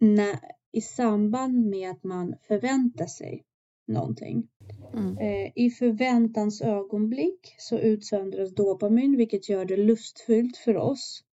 när, 0.00 0.38
i 0.72 0.80
samband 0.80 1.66
med 1.66 1.90
att 1.90 2.04
man 2.04 2.34
förväntar 2.42 3.06
sig 3.06 3.44
någonting. 3.86 4.48
Mm. 4.94 5.18
Eh, 5.18 5.52
I 5.54 5.70
förväntans 5.70 6.62
ögonblick 6.62 7.54
så 7.58 7.78
utsöndras 7.78 8.54
dopamin 8.54 9.16
vilket 9.16 9.48
gör 9.48 9.64
det 9.64 9.76
lustfyllt 9.76 10.56
för 10.56 10.76
oss 10.76 11.24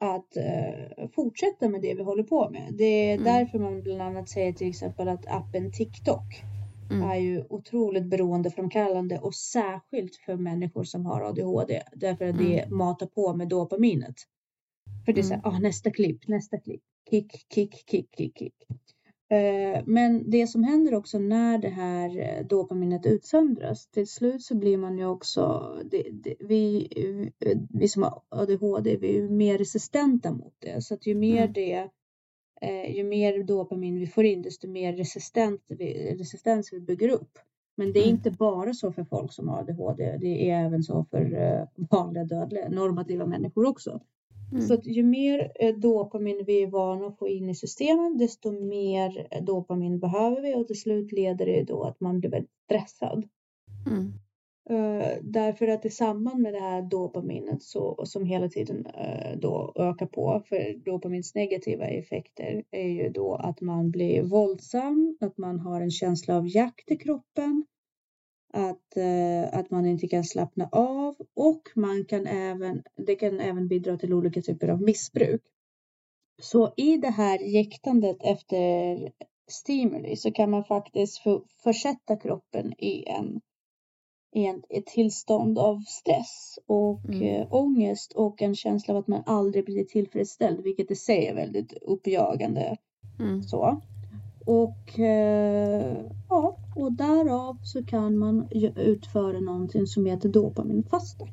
att 0.00 0.36
eh, 0.36 1.08
fortsätta 1.14 1.68
med 1.68 1.82
det 1.82 1.94
vi 1.94 2.02
håller 2.02 2.22
på 2.22 2.50
med. 2.50 2.74
Det 2.78 2.84
är 2.84 3.14
mm. 3.14 3.24
därför 3.24 3.58
man 3.58 3.82
bland 3.82 4.02
annat 4.02 4.28
säger 4.28 4.52
till 4.52 4.68
exempel 4.68 5.08
att 5.08 5.26
appen 5.26 5.72
TikTok 5.72 6.42
mm. 6.90 7.10
är 7.10 7.16
ju 7.16 7.44
otroligt 7.48 8.06
beroendeframkallande 8.06 9.18
och 9.18 9.34
särskilt 9.34 10.16
för 10.16 10.36
människor 10.36 10.84
som 10.84 11.06
har 11.06 11.20
ADHD 11.20 11.82
därför 11.92 12.24
att 12.24 12.38
det 12.38 12.60
mm. 12.60 12.76
matar 12.76 13.06
på 13.06 13.34
med 13.34 13.48
dopaminet. 13.48 14.14
För 15.04 15.12
det 15.12 15.20
är 15.20 15.22
så 15.22 15.34
här, 15.34 15.42
ah, 15.44 15.58
nästa 15.58 15.90
klipp, 15.90 16.28
nästa 16.28 16.58
klipp, 16.58 16.82
kick, 17.10 17.32
kick, 17.54 17.90
kick, 17.90 18.16
kick, 18.16 18.38
kick. 18.38 18.54
Eh, 19.30 19.82
men 19.86 20.30
det 20.30 20.46
som 20.46 20.64
händer 20.64 20.94
också 20.94 21.18
när 21.18 21.58
det 21.58 21.68
här 21.68 22.42
dopaminet 22.42 23.06
utsöndras, 23.06 23.86
till 23.86 24.06
slut 24.06 24.42
så 24.42 24.54
blir 24.54 24.76
man 24.76 24.98
ju 24.98 25.06
också, 25.06 25.74
det, 25.90 26.02
det, 26.10 26.34
vi, 26.40 26.88
vi 27.70 27.88
som 27.88 28.02
har 28.02 28.22
ADHD, 28.28 28.96
vi 28.96 29.18
är 29.18 29.28
mer 29.28 29.58
resistenta 29.58 30.32
mot 30.32 30.54
det. 30.58 30.84
Så 30.84 30.94
att 30.94 31.06
ju 31.06 31.14
mer 31.14 31.42
mm. 31.42 31.52
det, 31.52 31.88
eh, 32.60 32.96
ju 32.96 33.04
mer 33.04 33.42
dopamin 33.42 33.98
vi 33.98 34.06
får 34.06 34.24
in, 34.24 34.42
desto 34.42 34.68
mer 34.68 34.92
resistent, 34.92 35.60
resistens 36.18 36.72
vi 36.72 36.80
bygger 36.80 37.08
upp. 37.08 37.38
Men 37.76 37.92
det 37.92 37.98
är 37.98 38.04
mm. 38.04 38.16
inte 38.16 38.30
bara 38.30 38.74
så 38.74 38.92
för 38.92 39.04
folk 39.04 39.32
som 39.32 39.48
har 39.48 39.58
ADHD, 39.58 40.16
det 40.20 40.50
är 40.50 40.64
även 40.64 40.82
så 40.82 41.04
för 41.10 41.66
vanliga 41.90 42.24
dödliga, 42.24 42.68
normativa 42.68 43.26
människor 43.26 43.66
också. 43.66 44.00
Mm. 44.52 44.62
Så 44.62 44.74
att 44.74 44.86
ju 44.86 45.02
mer 45.02 45.52
eh, 45.54 45.74
dopamin 45.76 46.44
vi 46.46 46.62
är 46.62 46.66
vana 46.66 47.06
att 47.06 47.18
få 47.18 47.28
in 47.28 47.48
i 47.48 47.54
systemen, 47.54 48.18
desto 48.18 48.50
mer 48.50 49.26
eh, 49.30 49.44
dopamin 49.44 49.98
behöver 49.98 50.42
vi 50.42 50.54
och 50.54 50.66
till 50.66 50.80
slut 50.80 51.12
leder 51.12 51.46
det 51.46 51.62
då 51.62 51.82
att 51.82 52.00
man 52.00 52.20
blir 52.20 52.30
väldigt 52.30 52.50
stressad. 52.64 53.28
Mm. 53.86 54.12
Uh, 54.70 55.06
därför 55.22 55.68
att 55.68 55.84
i 55.84 55.90
samband 55.90 56.40
med 56.42 56.54
det 56.54 56.60
här 56.60 56.82
dopaminet 56.82 57.62
så, 57.62 58.06
som 58.06 58.24
hela 58.24 58.48
tiden 58.48 58.86
uh, 58.86 59.38
då 59.38 59.72
ökar 59.76 60.06
på, 60.06 60.42
för 60.48 60.84
dopamins 60.84 61.34
negativa 61.34 61.84
effekter 61.84 62.64
är 62.70 62.88
ju 62.88 63.08
då 63.08 63.34
att 63.34 63.60
man 63.60 63.90
blir 63.90 64.22
våldsam, 64.22 65.16
att 65.20 65.38
man 65.38 65.60
har 65.60 65.80
en 65.80 65.90
känsla 65.90 66.36
av 66.36 66.48
jakt 66.48 66.90
i 66.90 66.96
kroppen, 66.96 67.64
att, 68.52 68.96
eh, 68.96 69.58
att 69.58 69.70
man 69.70 69.86
inte 69.86 70.08
kan 70.08 70.24
slappna 70.24 70.68
av 70.72 71.16
och 71.34 71.62
man 71.74 72.04
kan 72.04 72.26
även, 72.26 72.82
det 72.96 73.14
kan 73.14 73.40
även 73.40 73.68
bidra 73.68 73.96
till 73.96 74.14
olika 74.14 74.42
typer 74.42 74.68
av 74.68 74.82
missbruk. 74.82 75.42
Så 76.42 76.74
i 76.76 76.96
det 76.96 77.10
här 77.10 77.38
jäktandet 77.38 78.16
efter 78.20 79.12
stimuli 79.50 80.16
så 80.16 80.32
kan 80.32 80.50
man 80.50 80.64
faktiskt 80.64 81.18
för, 81.18 81.42
försätta 81.62 82.16
kroppen 82.16 82.72
i 82.78 83.04
en 83.06 83.40
i 84.32 84.46
en, 84.46 84.62
ett 84.68 84.86
tillstånd 84.86 85.58
av 85.58 85.80
stress 85.80 86.58
och 86.66 87.08
mm. 87.08 87.22
äh, 87.22 87.54
ångest 87.54 88.12
och 88.12 88.42
en 88.42 88.54
känsla 88.54 88.94
av 88.94 89.00
att 89.00 89.08
man 89.08 89.22
aldrig 89.26 89.64
blir 89.64 89.84
tillfredsställd, 89.84 90.60
vilket 90.60 90.90
i 90.90 90.96
sig 90.96 91.26
är 91.26 91.34
väldigt 91.34 91.72
uppjagande. 91.72 92.76
Mm. 93.18 93.42
Så. 93.42 93.80
Och 94.46 94.98
eh, 94.98 95.96
ja, 96.28 96.56
och 96.76 96.92
därav 96.92 97.58
så 97.62 97.84
kan 97.84 98.18
man 98.18 98.48
utföra 98.76 99.40
någonting 99.40 99.86
som 99.86 100.06
heter 100.06 100.28
dopaminfasta. 100.28 101.28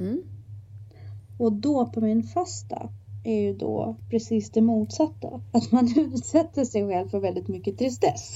Mm. 0.00 0.22
Och 1.38 1.52
dopaminfasta 1.52 2.88
är 3.24 3.40
ju 3.40 3.54
då 3.54 3.96
precis 4.10 4.50
det 4.50 4.60
motsatta. 4.60 5.40
Att 5.52 5.72
man 5.72 5.88
utsätter 5.98 6.64
sig 6.64 6.88
själv 6.88 7.08
för 7.08 7.20
väldigt 7.20 7.48
mycket 7.48 7.78
tristess. 7.78 8.34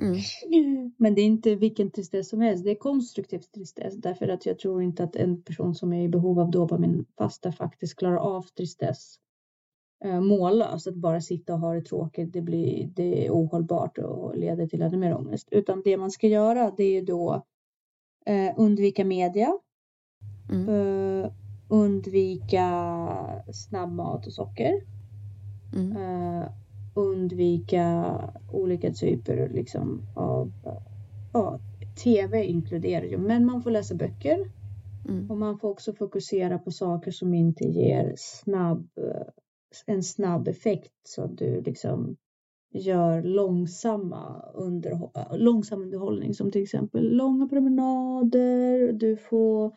Mm. 0.00 0.92
Men 0.96 1.14
det 1.14 1.20
är 1.20 1.26
inte 1.26 1.54
vilken 1.54 1.90
tristess 1.90 2.28
som 2.28 2.40
helst. 2.40 2.64
Det 2.64 2.70
är 2.70 2.74
konstruktiv 2.74 3.38
tristess. 3.38 3.96
Därför 3.96 4.28
att 4.28 4.46
jag 4.46 4.58
tror 4.58 4.82
inte 4.82 5.04
att 5.04 5.16
en 5.16 5.42
person 5.42 5.74
som 5.74 5.92
är 5.92 6.04
i 6.04 6.08
behov 6.08 6.40
av 6.40 6.50
dopaminfasta 6.50 7.52
faktiskt 7.52 7.96
klarar 7.96 8.16
av 8.16 8.42
tristess 8.42 9.16
mållös, 10.04 10.86
att 10.86 10.94
bara 10.94 11.20
sitta 11.20 11.54
och 11.54 11.60
ha 11.60 11.74
det 11.74 11.80
tråkigt, 11.80 12.32
det, 12.32 12.40
blir, 12.40 12.90
det 12.94 13.26
är 13.26 13.30
ohållbart 13.30 13.98
och 13.98 14.36
leder 14.36 14.66
till 14.66 14.82
ännu 14.82 14.96
mer 14.96 15.16
ångest. 15.16 15.48
Utan 15.50 15.82
det 15.84 15.96
man 15.96 16.10
ska 16.10 16.26
göra 16.26 16.72
det 16.76 16.84
är 16.84 17.02
då 17.02 17.42
eh, 18.26 18.54
undvika 18.56 19.04
media, 19.04 19.58
mm. 20.52 20.68
eh, 20.68 21.30
undvika 21.68 22.66
snabbmat 23.52 24.26
och 24.26 24.32
socker, 24.32 24.80
mm. 25.74 25.96
eh, 25.96 26.48
undvika 26.94 28.16
olika 28.52 28.92
typer 28.92 29.48
liksom, 29.48 30.02
av 30.14 30.52
ja, 31.32 31.58
tv 32.04 32.44
inkluderar 32.44 33.04
ju, 33.04 33.18
men 33.18 33.46
man 33.46 33.62
får 33.62 33.70
läsa 33.70 33.94
böcker 33.94 34.50
mm. 35.08 35.30
och 35.30 35.36
man 35.36 35.58
får 35.58 35.68
också 35.68 35.92
fokusera 35.92 36.58
på 36.58 36.70
saker 36.70 37.10
som 37.10 37.34
inte 37.34 37.64
ger 37.64 38.14
snabb 38.16 38.88
en 39.86 40.02
snabb 40.02 40.48
effekt 40.48 40.92
så 41.02 41.22
att 41.22 41.38
du 41.38 41.60
liksom 41.60 42.16
gör 42.72 43.22
långsamma 43.22 44.42
underhåll, 44.54 45.10
långsam 45.32 45.82
underhållning 45.82 46.34
som 46.34 46.50
till 46.50 46.62
exempel 46.62 47.16
långa 47.16 47.48
promenader. 47.48 48.92
Du 48.92 49.16
får 49.16 49.76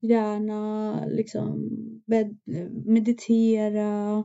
gärna 0.00 1.06
liksom 1.06 1.70
meditera. 2.84 4.18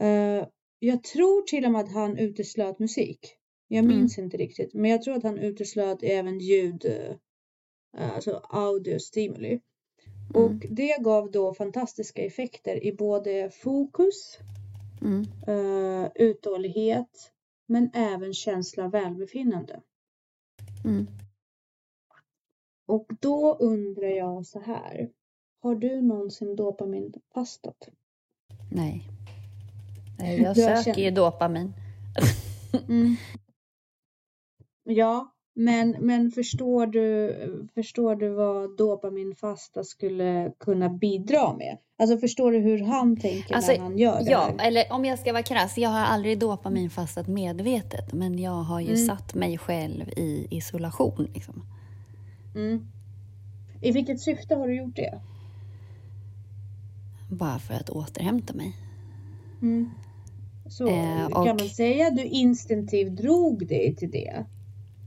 Eh, 0.00 0.46
jag 0.78 1.02
tror 1.02 1.42
till 1.42 1.64
och 1.64 1.72
med 1.72 1.80
att 1.80 1.92
han 1.92 2.18
uteslöt 2.18 2.78
musik. 2.78 3.36
Jag 3.68 3.84
mm. 3.84 3.96
minns 3.96 4.18
mm. 4.18 4.24
inte 4.24 4.36
riktigt, 4.36 4.74
men 4.74 4.90
jag 4.90 5.02
tror 5.02 5.14
att 5.14 5.22
han 5.22 5.38
uteslöt 5.38 6.02
även 6.02 6.38
ljud, 6.38 6.84
eh, 6.84 8.14
alltså 8.14 8.40
audiostimuli. 8.50 9.60
Mm. 10.34 10.44
Och 10.44 10.66
det 10.70 10.96
gav 11.00 11.30
då 11.30 11.54
fantastiska 11.54 12.22
effekter 12.22 12.84
i 12.84 12.92
både 12.92 13.50
fokus, 13.50 14.38
mm. 15.02 15.26
uh, 15.48 16.08
uthållighet, 16.14 17.32
men 17.66 17.90
även 17.94 18.34
känsla 18.34 18.84
av 18.84 18.90
välbefinnande. 18.90 19.80
Mm. 20.84 21.06
Och 22.86 23.06
då 23.20 23.54
undrar 23.54 24.08
jag 24.08 24.46
så 24.46 24.60
här. 24.60 25.10
Har 25.62 25.74
du 25.74 26.02
någonsin 26.02 26.56
dopaminfastat? 26.56 27.88
Nej. 28.70 29.08
Nej 30.18 30.42
jag 30.42 30.56
söker 30.56 30.82
känt... 30.82 30.98
ju 30.98 31.10
dopamin. 31.10 31.72
mm. 32.88 33.16
Ja, 34.84 35.34
men, 35.54 35.96
men 36.00 36.30
förstår, 36.30 36.86
du, 36.86 37.68
förstår 37.74 38.16
du 38.16 38.28
vad 38.28 38.76
dopaminfasta 38.76 39.84
skulle 39.84 40.52
kunna 40.58 40.88
bidra 40.88 41.56
med? 41.56 41.78
Alltså 41.98 42.18
förstår 42.18 42.52
du 42.52 42.58
hur 42.58 42.84
han 42.84 43.16
tänker 43.16 43.54
alltså, 43.54 43.72
när 43.72 43.78
han 43.78 43.98
gör 43.98 44.24
det 44.24 44.30
Ja, 44.30 44.50
här? 44.58 44.66
eller 44.66 44.92
om 44.92 45.04
jag 45.04 45.18
ska 45.18 45.32
vara 45.32 45.42
krass, 45.42 45.78
jag 45.78 45.90
har 45.90 46.00
aldrig 46.00 46.38
dopaminfastat 46.38 47.26
medvetet, 47.26 48.12
men 48.12 48.38
jag 48.38 48.50
har 48.62 48.80
ju 48.80 48.94
mm. 48.94 49.06
satt 49.06 49.34
mig 49.34 49.58
själv 49.58 50.08
i 50.08 50.46
isolation. 50.50 51.28
Liksom. 51.34 51.62
Mm. 52.54 52.86
I 53.82 53.92
vilket 53.92 54.20
syfte 54.20 54.54
har 54.54 54.68
du 54.68 54.76
gjort 54.76 54.96
det? 54.96 55.20
Bara 57.30 57.58
för 57.58 57.74
att 57.74 57.90
återhämta 57.90 58.54
mig. 58.54 58.76
Mm. 59.62 59.90
Så 60.68 60.86
eh, 60.88 61.26
och... 61.26 61.46
kan 61.46 61.56
man 61.56 61.68
säga 61.68 62.06
att 62.06 62.16
du 62.16 62.24
instinktivt 62.24 63.16
drog 63.16 63.66
dig 63.66 63.96
till 63.96 64.10
det? 64.10 64.44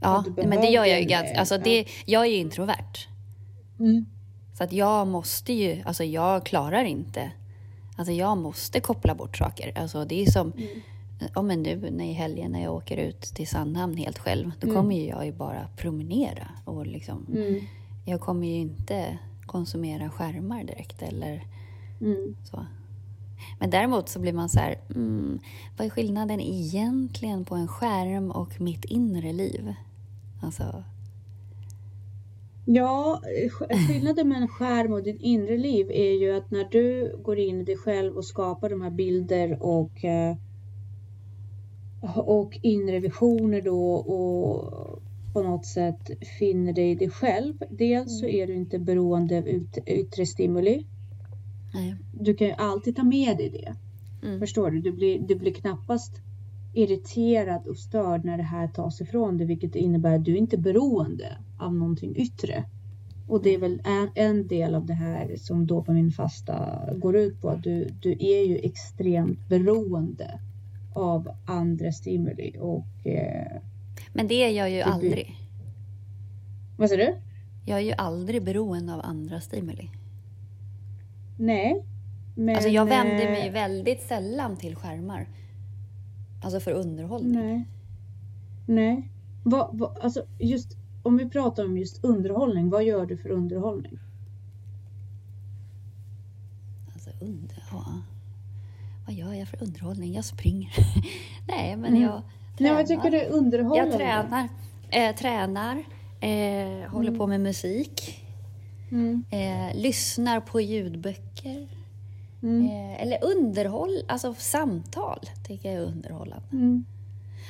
Ja, 0.03 0.23
men 0.35 0.61
det 0.61 0.67
gör 0.67 0.85
jag 0.85 1.01
ju 1.01 1.05
ganska... 1.05 1.39
Alltså 1.39 1.57
det, 1.57 1.85
jag 2.05 2.25
är 2.25 2.29
ju 2.29 2.37
introvert. 2.37 3.07
Mm. 3.79 4.05
Så 4.57 4.63
att 4.63 4.73
jag 4.73 5.07
måste 5.07 5.53
ju... 5.53 5.83
Alltså 5.85 6.03
jag 6.03 6.45
klarar 6.45 6.83
inte... 6.83 7.31
Alltså 7.97 8.11
jag 8.13 8.37
måste 8.37 8.79
koppla 8.79 9.15
bort 9.15 9.37
saker. 9.37 9.73
Alltså 9.75 10.05
det 10.05 10.21
är 10.21 10.31
som... 10.31 10.51
Mm. 10.51 10.81
Ja, 11.35 11.41
men 11.41 11.63
nu 11.63 11.89
när 11.91 12.05
i 12.05 12.13
helgen 12.13 12.51
när 12.51 12.63
jag 12.63 12.73
åker 12.73 12.97
ut 12.97 13.21
till 13.21 13.47
Sandhamn 13.47 13.97
helt 13.97 14.19
själv, 14.19 14.51
då 14.59 14.67
mm. 14.67 14.75
kommer 14.75 14.95
ju 14.95 15.07
jag 15.07 15.25
ju 15.25 15.31
bara 15.31 15.67
promenera. 15.77 16.49
Och 16.65 16.87
liksom, 16.87 17.25
mm. 17.29 17.61
Jag 18.05 18.21
kommer 18.21 18.47
ju 18.47 18.53
inte 18.53 19.17
konsumera 19.45 20.09
skärmar 20.09 20.63
direkt 20.63 21.01
eller 21.01 21.47
mm. 22.01 22.35
så. 22.51 22.65
Men 23.59 23.69
däremot 23.69 24.09
så 24.09 24.19
blir 24.19 24.33
man 24.33 24.49
så 24.49 24.59
här, 24.59 24.79
mm, 24.89 25.39
vad 25.77 25.87
är 25.87 25.89
skillnaden 25.89 26.39
egentligen 26.39 27.45
på 27.45 27.55
en 27.55 27.67
skärm 27.67 28.31
och 28.31 28.61
mitt 28.61 28.85
inre 28.85 29.33
liv? 29.33 29.73
Alltså... 30.43 30.83
Ja, 32.65 33.21
skillnaden 33.87 34.29
med 34.29 34.41
en 34.41 34.47
skärm 34.47 34.93
och 34.93 35.03
ditt 35.03 35.21
inre 35.21 35.57
liv 35.57 35.91
är 35.91 36.11
ju 36.11 36.37
att 36.37 36.51
när 36.51 36.63
du 36.71 37.17
går 37.23 37.39
in 37.39 37.61
i 37.61 37.63
dig 37.63 37.77
själv 37.77 38.17
och 38.17 38.25
skapar 38.25 38.69
de 38.69 38.81
här 38.81 38.89
bilder 38.89 39.63
och 39.63 40.05
eh, 40.05 40.35
och 42.15 42.59
inre 42.61 42.99
visioner 42.99 43.61
då 43.61 43.93
och 43.93 44.99
på 45.33 45.43
något 45.43 45.65
sätt 45.65 46.09
finner 46.39 46.73
dig 46.73 46.91
i 46.91 46.95
dig 46.95 47.09
själv. 47.09 47.53
Dels 47.69 48.19
så 48.19 48.25
mm. 48.25 48.41
är 48.41 48.47
du 48.47 48.53
inte 48.53 48.79
beroende 48.79 49.37
av 49.37 49.47
yttre 49.85 50.25
stimuli. 50.25 50.85
Nej. 51.73 51.95
Du 52.19 52.33
kan 52.33 52.47
ju 52.47 52.53
alltid 52.53 52.95
ta 52.95 53.03
med 53.03 53.37
dig 53.37 53.49
det. 53.49 53.75
Mm. 54.27 54.39
Förstår 54.39 54.71
du? 54.71 54.81
Du 54.81 54.91
blir, 54.91 55.19
du 55.19 55.35
blir 55.35 55.53
knappast 55.53 56.11
irriterad 56.73 57.67
och 57.67 57.77
störd 57.77 58.25
när 58.25 58.37
det 58.37 58.43
här 58.43 58.67
tas 58.67 59.01
ifrån 59.01 59.37
dig, 59.37 59.47
vilket 59.47 59.75
innebär 59.75 60.15
att 60.15 60.25
du 60.25 60.37
inte 60.37 60.55
är 60.55 60.61
beroende 60.61 61.37
av 61.59 61.75
någonting 61.75 62.15
yttre. 62.15 62.63
Och 63.27 63.43
det 63.43 63.49
är 63.53 63.57
väl 63.57 63.81
en, 63.85 64.09
en 64.15 64.47
del 64.47 64.75
av 64.75 64.85
det 64.85 64.93
här 64.93 65.35
som 65.37 65.67
dopaminfasta 65.67 66.79
går 66.97 67.15
ut 67.15 67.41
på. 67.41 67.55
Du, 67.55 67.87
du 68.01 68.11
är 68.11 68.47
ju 68.47 68.57
extremt 68.57 69.49
beroende 69.49 70.39
av 70.95 71.29
andra 71.45 71.91
stimuli 71.91 72.55
och... 72.59 73.07
Eh, 73.07 73.61
Men 74.13 74.27
det 74.27 74.43
är 74.43 74.49
jag 74.49 74.71
ju 74.71 74.81
aldrig. 74.81 75.35
Vad 76.77 76.89
säger 76.89 77.07
du? 77.07 77.15
Jag 77.65 77.79
är 77.79 77.83
ju 77.83 77.93
aldrig 77.97 78.43
beroende 78.43 78.93
av 78.93 79.01
andra 79.03 79.41
stimuli. 79.41 79.89
Nej. 81.39 81.85
Men, 82.35 82.55
alltså 82.55 82.69
jag 82.69 82.85
vänder 82.85 83.31
mig 83.31 83.47
eh, 83.47 83.53
väldigt 83.53 84.01
sällan 84.01 84.57
till 84.57 84.75
skärmar. 84.75 85.27
Alltså 86.43 86.59
för 86.59 86.71
underhållning. 86.71 87.33
Nej. 87.33 87.67
Nej. 88.65 89.09
Vad, 89.43 89.77
vad, 89.77 89.97
alltså 89.97 90.25
just 90.39 90.77
om 91.03 91.17
vi 91.17 91.29
pratar 91.29 91.65
om 91.65 91.77
just 91.77 92.03
underhållning, 92.03 92.69
vad 92.69 92.83
gör 92.83 93.05
du 93.05 93.17
för 93.17 93.29
underhållning? 93.29 93.99
Alltså 96.93 97.09
under, 97.21 97.63
ja. 97.71 97.85
Vad 99.05 99.15
gör 99.15 99.33
jag 99.33 99.47
för 99.47 99.63
underhållning? 99.63 100.13
Jag 100.13 100.25
springer. 100.25 100.71
Nej, 101.47 101.75
men 101.75 101.89
mm. 101.89 102.01
jag 102.01 102.21
tränar. 102.57 102.73
Nej, 102.73 102.73
vad 102.73 102.87
tycker 102.87 103.11
du 103.11 103.17
är 103.17 103.29
underhållande? 103.29 103.91
Jag 103.91 103.99
tränar. 103.99 104.49
Eh, 104.89 105.15
tränar. 105.15 105.83
Eh, 106.21 106.91
håller 106.91 107.07
mm. 107.07 107.17
på 107.17 107.27
med 107.27 107.41
musik. 107.41 108.25
Mm. 108.91 109.23
Eh, 109.29 109.81
lyssnar 109.81 110.39
på 110.39 110.61
ljudböcker. 110.61 111.67
Mm. 112.43 112.65
Eh, 112.65 113.01
eller 113.01 113.23
underhåll, 113.23 114.03
alltså 114.07 114.33
samtal 114.33 115.19
tycker 115.47 115.71
jag 115.71 115.83
är 115.83 115.85
underhållande. 115.85 116.45
Mm. 116.51 116.85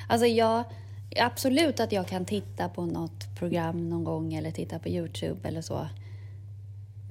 Alltså 0.08 0.28
jag, 0.28 0.64
absolut 1.20 1.80
att 1.80 1.92
jag 1.92 2.08
kan 2.08 2.26
titta 2.26 2.70
på 2.70 2.86
något 2.86 3.36
program 3.40 3.90
någon 3.90 4.04
gång 4.04 4.34
eller 4.34 4.52
titta 4.52 4.80
på 4.80 4.90
Youtube 4.90 5.48
eller 5.48 5.62
så. 5.62 5.88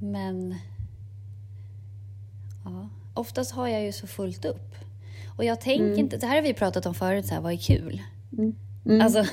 Men 0.00 0.54
ja, 2.64 2.88
oftast 3.14 3.52
har 3.52 3.68
jag 3.68 3.82
ju 3.84 3.92
så 3.92 4.06
fullt 4.06 4.44
upp. 4.44 4.74
Och 5.36 5.44
jag 5.44 5.60
tänker 5.60 5.86
mm. 5.86 5.98
inte, 5.98 6.16
det 6.16 6.26
här 6.26 6.34
har 6.34 6.42
vi 6.42 6.54
pratat 6.54 6.86
om 6.86 6.94
förut, 6.94 7.26
så 7.26 7.34
här, 7.34 7.40
vad 7.40 7.52
är 7.52 7.56
kul? 7.56 8.02
Mm. 8.38 8.54
Mm. 8.84 9.00
Alltså, 9.00 9.24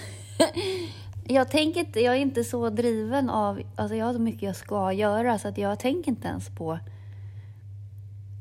jag 1.27 1.49
tänker 1.49 1.79
inte, 1.79 1.99
jag 1.99 2.15
är 2.15 2.19
inte 2.19 2.43
så 2.43 2.69
driven 2.69 3.29
av, 3.29 3.61
alltså 3.75 3.95
jag 3.95 4.05
har 4.05 4.13
så 4.13 4.19
mycket 4.19 4.41
jag 4.41 4.55
ska 4.55 4.93
göra 4.93 5.39
så 5.39 5.47
att 5.47 5.57
jag 5.57 5.79
tänker 5.79 6.11
inte 6.11 6.27
ens 6.27 6.49
på 6.49 6.79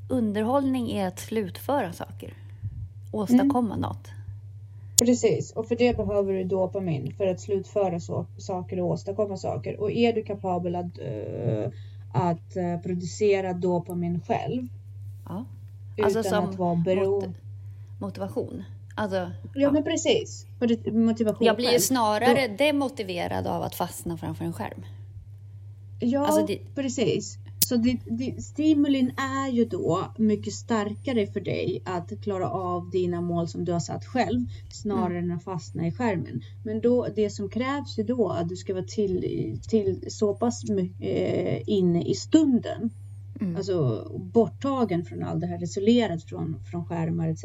underhållning 0.08 0.90
är 0.90 1.08
att 1.08 1.18
slutföra 1.18 1.92
saker, 1.92 2.34
åstadkomma 3.12 3.74
mm. 3.74 3.80
något. 3.80 4.08
Precis, 5.00 5.52
och 5.52 5.68
för 5.68 5.76
det 5.76 5.96
behöver 5.96 6.32
du 6.32 6.44
dopamin 6.44 7.14
för 7.16 7.26
att 7.26 7.40
slutföra 7.40 8.00
så, 8.00 8.26
saker 8.38 8.80
och 8.80 8.88
åstadkomma 8.88 9.36
saker. 9.36 9.80
Och 9.80 9.90
är 9.90 10.12
du 10.12 10.22
kapabel 10.22 10.76
att, 10.76 10.98
uh, 10.98 11.68
att 12.12 12.56
uh, 12.56 12.82
producera 12.82 13.52
dopamin 13.52 14.20
själv 14.26 14.68
ja. 15.28 15.44
alltså 16.04 16.20
utan 16.20 16.44
att 16.44 16.56
vara 16.56 16.74
beroende. 16.74 17.32
motivation. 18.00 18.62
Alltså, 18.94 19.16
ja, 19.16 19.30
ja, 19.54 19.70
men 19.70 19.84
precis. 19.84 20.46
Motivation 20.92 21.46
jag 21.46 21.56
blir 21.56 21.72
ju 21.72 21.80
snarare 21.80 22.48
Då... 22.48 22.54
demotiverad 22.56 23.46
av 23.46 23.62
att 23.62 23.74
fastna 23.74 24.16
framför 24.16 24.44
en 24.44 24.52
skärm. 24.52 24.84
Ja, 26.00 26.26
alltså 26.26 26.46
det... 26.46 26.58
precis. 26.74 27.38
Så 27.68 27.76
det, 27.76 27.98
det, 28.06 28.42
stimulin 28.42 29.12
är 29.16 29.52
ju 29.52 29.64
då 29.64 30.12
mycket 30.18 30.52
starkare 30.52 31.26
för 31.26 31.40
dig 31.40 31.82
att 31.84 32.22
klara 32.22 32.50
av 32.50 32.90
dina 32.90 33.20
mål 33.20 33.48
som 33.48 33.64
du 33.64 33.72
har 33.72 33.80
satt 33.80 34.04
själv 34.04 34.40
snarare 34.72 35.18
mm. 35.18 35.30
än 35.30 35.36
att 35.36 35.44
fastna 35.44 35.86
i 35.86 35.92
skärmen. 35.92 36.40
Men 36.64 36.80
då, 36.80 37.06
det 37.16 37.30
som 37.30 37.48
krävs 37.48 37.98
ju 37.98 38.02
då 38.02 38.28
att 38.28 38.48
du 38.48 38.56
ska 38.56 38.74
vara 38.74 38.84
till, 38.84 39.58
till 39.68 40.04
så 40.08 40.34
pass 40.34 40.68
mycket 40.68 41.00
eh, 41.00 41.68
inne 41.68 42.02
i 42.02 42.14
stunden. 42.14 42.90
Mm. 43.40 43.56
Alltså 43.56 44.06
borttagen 44.34 45.04
från 45.04 45.22
allt 45.22 45.40
det 45.40 45.46
här, 45.46 45.62
isolerat 45.62 46.24
från, 46.24 46.56
från 46.70 46.86
skärmar 46.86 47.28
etc. 47.28 47.44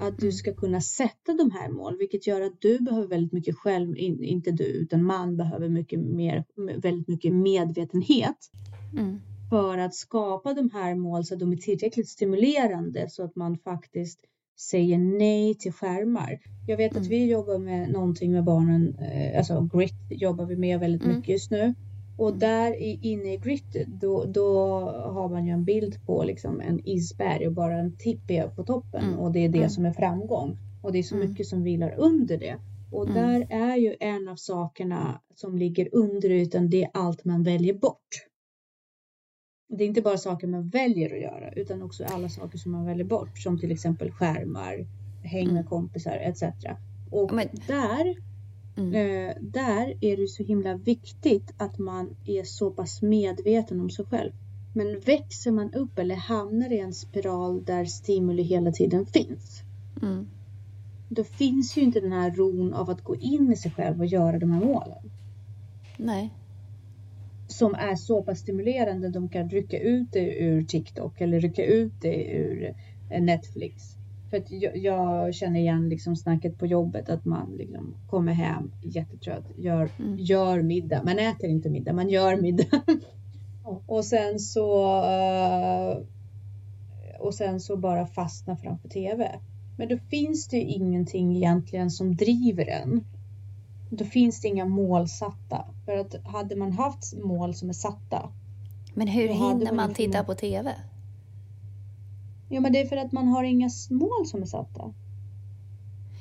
Att 0.00 0.18
du 0.18 0.26
mm. 0.26 0.32
ska 0.32 0.54
kunna 0.54 0.80
sätta 0.80 1.32
de 1.32 1.50
här 1.50 1.70
mål, 1.70 1.96
vilket 1.98 2.26
gör 2.26 2.40
att 2.40 2.60
du 2.60 2.78
behöver 2.78 3.08
väldigt 3.08 3.32
mycket 3.32 3.56
själv, 3.56 3.96
in, 3.96 4.24
inte 4.24 4.50
du, 4.50 4.64
utan 4.64 5.04
man 5.04 5.36
behöver 5.36 5.68
mycket 5.68 6.00
mer, 6.00 6.44
väldigt 6.82 7.08
mycket 7.08 7.32
medvetenhet. 7.32 8.50
Mm 8.98 9.20
för 9.50 9.78
att 9.78 9.94
skapa 9.94 10.54
de 10.54 10.70
här 10.70 10.94
mål 10.94 11.24
så 11.24 11.34
att 11.34 11.40
de 11.40 11.52
är 11.52 11.56
tillräckligt 11.56 12.08
stimulerande 12.08 13.10
så 13.10 13.24
att 13.24 13.36
man 13.36 13.58
faktiskt 13.58 14.20
säger 14.60 14.98
nej 14.98 15.54
till 15.54 15.72
skärmar. 15.72 16.38
Jag 16.66 16.76
vet 16.76 16.92
mm. 16.92 17.02
att 17.02 17.08
vi 17.08 17.26
jobbar 17.26 17.58
med 17.58 17.90
någonting 17.90 18.32
med 18.32 18.44
barnen, 18.44 18.94
eh, 18.98 19.38
alltså 19.38 19.68
grit 19.72 19.94
jobbar 20.10 20.44
vi 20.44 20.56
med 20.56 20.80
väldigt 20.80 21.02
mm. 21.02 21.16
mycket 21.16 21.28
just 21.28 21.50
nu. 21.50 21.74
Och 22.18 22.36
där 22.36 22.74
inne 23.04 23.34
i 23.34 23.36
grit 23.36 23.76
då, 23.86 24.24
då 24.24 24.80
har 24.90 25.28
man 25.28 25.46
ju 25.46 25.52
en 25.52 25.64
bild 25.64 26.06
på 26.06 26.24
liksom 26.24 26.60
en 26.60 26.88
isberg 26.88 27.46
och 27.46 27.52
bara 27.52 27.78
en 27.78 27.96
tipp 27.96 28.30
är 28.30 28.48
på 28.48 28.64
toppen 28.64 29.04
mm. 29.04 29.18
och 29.18 29.32
det 29.32 29.44
är 29.44 29.48
det 29.48 29.58
mm. 29.58 29.70
som 29.70 29.84
är 29.84 29.92
framgång. 29.92 30.58
Och 30.82 30.92
det 30.92 30.98
är 30.98 31.02
så 31.02 31.14
mm. 31.16 31.28
mycket 31.28 31.46
som 31.46 31.62
vilar 31.62 31.94
under 31.98 32.38
det. 32.38 32.56
Och 32.92 33.08
mm. 33.08 33.14
där 33.14 33.46
är 33.50 33.76
ju 33.76 33.96
en 34.00 34.28
av 34.28 34.36
sakerna 34.36 35.20
som 35.34 35.58
ligger 35.58 35.88
under 35.92 36.30
ytan, 36.30 36.70
det 36.70 36.82
är 36.82 36.90
allt 36.94 37.24
man 37.24 37.42
väljer 37.42 37.74
bort 37.74 38.29
det 39.70 39.84
är 39.84 39.88
inte 39.88 40.02
bara 40.02 40.18
saker 40.18 40.46
man 40.46 40.68
väljer 40.68 41.14
att 41.14 41.20
göra 41.20 41.52
utan 41.52 41.82
också 41.82 42.04
alla 42.04 42.28
saker 42.28 42.58
som 42.58 42.72
man 42.72 42.84
väljer 42.84 43.04
bort 43.04 43.38
som 43.38 43.58
till 43.58 43.72
exempel 43.72 44.10
skärmar, 44.10 44.86
häng 45.22 45.46
med 45.46 45.50
mm. 45.50 45.66
kompisar 45.66 46.16
etc. 46.16 46.42
Och 47.10 47.32
Men... 47.32 47.48
där, 47.66 48.16
mm. 48.76 48.94
eh, 48.94 49.34
där 49.40 49.94
är 50.00 50.16
det 50.16 50.28
så 50.28 50.42
himla 50.42 50.76
viktigt 50.76 51.54
att 51.56 51.78
man 51.78 52.16
är 52.24 52.44
så 52.44 52.70
pass 52.70 53.02
medveten 53.02 53.80
om 53.80 53.90
sig 53.90 54.04
själv. 54.04 54.32
Men 54.74 55.00
växer 55.00 55.50
man 55.50 55.72
upp 55.74 55.98
eller 55.98 56.14
hamnar 56.14 56.72
i 56.72 56.78
en 56.78 56.94
spiral 56.94 57.64
där 57.64 57.84
stimuli 57.84 58.42
hela 58.42 58.72
tiden 58.72 59.06
finns. 59.06 59.62
Mm. 60.02 60.26
Då 61.08 61.24
finns 61.24 61.76
ju 61.76 61.82
inte 61.82 62.00
den 62.00 62.12
här 62.12 62.30
ron 62.30 62.74
av 62.74 62.90
att 62.90 63.04
gå 63.04 63.16
in 63.16 63.52
i 63.52 63.56
sig 63.56 63.70
själv 63.70 64.00
och 64.00 64.06
göra 64.06 64.38
de 64.38 64.50
här 64.50 64.64
målen. 64.64 65.10
Nej 65.96 66.30
som 67.52 67.74
är 67.74 67.94
så 67.94 68.22
pass 68.22 68.38
stimulerande. 68.38 69.08
De 69.08 69.28
kan 69.28 69.50
rycka 69.50 69.78
ut 69.78 70.12
det 70.12 70.38
ur 70.38 70.64
TikTok 70.64 71.20
eller 71.20 71.40
rycka 71.40 71.64
ut 71.64 71.92
det 72.00 72.24
ur 72.24 72.74
eh, 73.10 73.22
Netflix. 73.22 73.96
För 74.30 74.36
att 74.36 74.50
jag, 74.50 74.76
jag 74.76 75.34
känner 75.34 75.60
igen 75.60 75.88
liksom 75.88 76.16
snacket 76.16 76.58
på 76.58 76.66
jobbet 76.66 77.10
att 77.10 77.24
man 77.24 77.56
liksom 77.56 77.94
kommer 78.06 78.32
hem 78.32 78.72
jättetrött, 78.82 79.44
gör, 79.56 79.90
mm. 79.98 80.16
gör 80.18 80.62
middag. 80.62 81.02
Man 81.04 81.18
äter 81.18 81.50
inte 81.50 81.70
middag, 81.70 81.92
man 81.92 82.08
gör 82.08 82.36
middag. 82.36 82.82
och 83.86 84.04
sen 84.04 84.38
så 84.38 84.94
uh, 84.94 86.02
och 87.18 87.34
sen 87.34 87.60
så 87.60 87.76
bara 87.76 88.06
fastna 88.06 88.56
framför 88.56 88.88
TV. 88.88 89.38
Men 89.78 89.88
då 89.88 89.98
finns 90.10 90.48
det 90.48 90.56
ju 90.56 90.62
ingenting 90.62 91.36
egentligen 91.36 91.90
som 91.90 92.16
driver 92.16 92.66
en 92.66 93.04
då 93.90 94.04
finns 94.04 94.40
det 94.40 94.48
inga 94.48 94.64
mål 94.64 95.08
satta. 95.08 95.64
För 95.84 95.96
att 95.96 96.14
hade 96.24 96.56
man 96.56 96.72
haft 96.72 97.14
mål 97.24 97.54
som 97.54 97.68
är 97.68 97.72
satta. 97.72 98.28
Men 98.94 99.08
hur 99.08 99.28
hinner 99.28 99.72
man, 99.72 99.94
titta 99.94 100.24
på 100.24 100.34
TV? 100.34 100.74
Ja, 102.48 102.60
men 102.60 102.72
det 102.72 102.80
är 102.80 102.86
för 102.86 102.96
att 102.96 103.12
man 103.12 103.28
har 103.28 103.44
inga 103.44 103.70
mål 103.90 104.26
som 104.26 104.42
är 104.42 104.46
satta. 104.46 104.94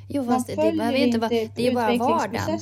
Jo, 0.08 0.26
fast 0.26 0.48
det, 0.48 0.56
det 0.56 0.78
behöver 0.78 0.98
inte 0.98 1.20
vara, 1.20 1.30
det 1.30 1.68
är 1.68 1.76
bara 1.76 1.98
vardagen. 1.98 2.60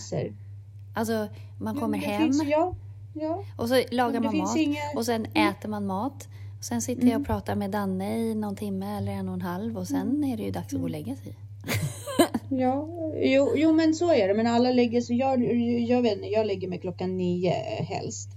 Alltså, 0.93 1.27
man 1.59 1.75
kommer 1.75 1.97
hem 1.97 2.21
finns, 2.21 2.43
ja, 2.43 2.75
ja. 3.13 3.43
och 3.57 3.69
så 3.69 3.83
lagar 3.91 4.19
man 4.19 4.37
mat 4.37 4.57
inga... 4.57 4.79
och 4.95 5.05
sen 5.05 5.25
mm. 5.25 5.49
äter 5.49 5.69
man 5.69 5.85
mat. 5.85 6.27
Och 6.57 6.63
sen 6.63 6.81
sitter 6.81 7.01
mm. 7.01 7.11
jag 7.11 7.21
och 7.21 7.27
pratar 7.27 7.55
med 7.55 7.71
Danne 7.71 8.17
i 8.17 8.35
någon 8.35 8.55
timme 8.55 8.97
eller 8.97 9.11
en 9.11 9.27
och 9.27 9.33
en 9.33 9.41
halv 9.41 9.77
och 9.77 9.87
sen 9.87 10.01
mm. 10.01 10.23
är 10.23 10.37
det 10.37 10.43
ju 10.43 10.51
dags 10.51 10.73
att 10.73 10.79
gå 10.79 10.83
och 10.83 10.89
lägga 10.89 11.15
sig. 11.15 11.35
Ja, 12.49 12.87
jo, 13.15 13.53
jo 13.55 13.71
men 13.71 13.93
så 13.93 14.13
är 14.13 14.27
det. 14.27 14.33
Men 14.33 14.47
alla 14.47 14.71
lägger 14.71 15.01
sig, 15.01 15.15
jag, 15.15 15.43
jag 15.87 16.01
vet 16.01 16.13
inte, 16.13 16.27
jag 16.27 16.47
lägger 16.47 16.67
mig 16.67 16.79
klockan 16.79 17.17
nio 17.17 17.51
helst. 17.79 18.29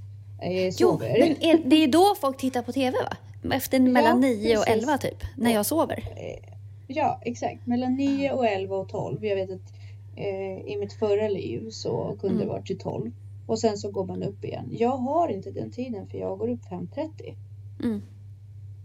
Jag 0.42 0.72
jo, 0.78 0.98
men 0.98 1.42
är, 1.42 1.60
det 1.64 1.76
är 1.76 1.88
då 1.88 2.14
folk 2.20 2.36
tittar 2.36 2.62
på 2.62 2.72
TV 2.72 2.96
va? 2.98 3.16
Efter 3.56 3.80
mellan 3.80 4.22
ja, 4.22 4.28
nio 4.28 4.58
och 4.58 4.68
elva 4.68 4.98
typ, 4.98 5.24
när 5.36 5.52
jag 5.52 5.66
sover. 5.66 6.04
Eh, 6.16 6.54
ja, 6.86 7.20
exakt. 7.24 7.66
Mellan 7.66 7.94
nio 7.94 8.32
och 8.32 8.46
elva 8.46 8.76
och 8.76 8.88
tolv. 8.88 9.24
Jag 9.24 9.36
vet 9.36 9.50
att 9.50 9.72
eh, 10.16 10.72
i 10.72 10.76
mitt 10.80 10.92
förra 10.92 11.28
liv 11.28 11.70
så 11.70 12.16
kunde 12.20 12.34
mm. 12.34 12.46
det 12.46 12.52
vara 12.52 12.62
till 12.62 12.78
tolv. 12.78 13.12
Och 13.46 13.58
sen 13.58 13.78
så 13.78 13.90
går 13.90 14.04
man 14.04 14.22
upp 14.22 14.44
igen. 14.44 14.68
Jag 14.70 14.96
har 14.96 15.28
inte 15.28 15.50
den 15.50 15.70
tiden 15.70 16.06
för 16.06 16.18
jag 16.18 16.38
går 16.38 16.50
upp 16.50 16.64
5.30. 16.70 17.34
Mm. 17.82 18.02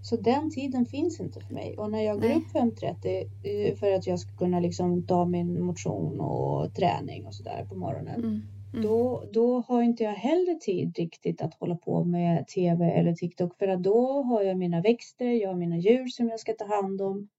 Så 0.05 0.15
den 0.15 0.51
tiden 0.51 0.85
finns 0.85 1.19
inte 1.19 1.41
för 1.41 1.53
mig. 1.53 1.77
Och 1.77 1.91
när 1.91 2.01
jag 2.01 2.21
går 2.21 2.27
Nej. 2.27 2.37
upp 2.37 2.47
5.30 2.53 3.69
eh, 3.69 3.75
för 3.75 3.91
att 3.91 4.07
jag 4.07 4.19
ska 4.19 4.37
kunna 4.37 4.59
liksom 4.59 5.05
ta 5.05 5.25
min 5.25 5.61
motion 5.61 6.19
och 6.19 6.73
träning 6.73 7.25
och 7.25 7.35
sådär 7.35 7.65
på 7.69 7.75
morgonen. 7.75 8.15
Mm. 8.15 8.41
Mm. 8.73 8.85
Då, 8.85 9.23
då 9.33 9.59
har 9.59 9.81
inte 9.81 10.03
jag 10.03 10.13
heller 10.13 10.55
tid 10.55 10.97
riktigt 10.97 11.41
att 11.41 11.53
hålla 11.53 11.75
på 11.75 12.03
med 12.03 12.47
TV 12.47 12.85
eller 12.85 13.13
TikTok. 13.13 13.57
För 13.57 13.67
att 13.67 13.83
då 13.83 14.21
har 14.21 14.41
jag 14.41 14.57
mina 14.57 14.81
växter, 14.81 15.25
jag 15.25 15.49
har 15.49 15.55
mina 15.55 15.77
djur 15.77 16.07
som 16.07 16.29
jag 16.29 16.39
ska 16.39 16.53
ta 16.53 16.65
hand 16.75 17.01
om. 17.01 17.29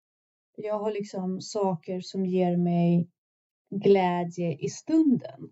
Jag 0.57 0.79
har 0.79 0.93
liksom 0.93 1.41
saker 1.41 2.01
som 2.01 2.27
ger 2.27 2.57
mig 2.57 3.09
glädje 3.71 4.57
i 4.59 4.69
stunden. 4.69 5.51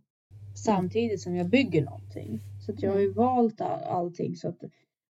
Samtidigt 0.64 1.20
som 1.20 1.36
jag 1.36 1.50
bygger 1.50 1.84
någonting. 1.84 2.40
Så 2.66 2.72
jag 2.76 2.90
har 2.90 2.98
ju 2.98 3.04
mm. 3.06 3.16
valt 3.16 3.60
all, 3.60 3.82
allting 3.82 4.36
så 4.36 4.48
att 4.48 4.60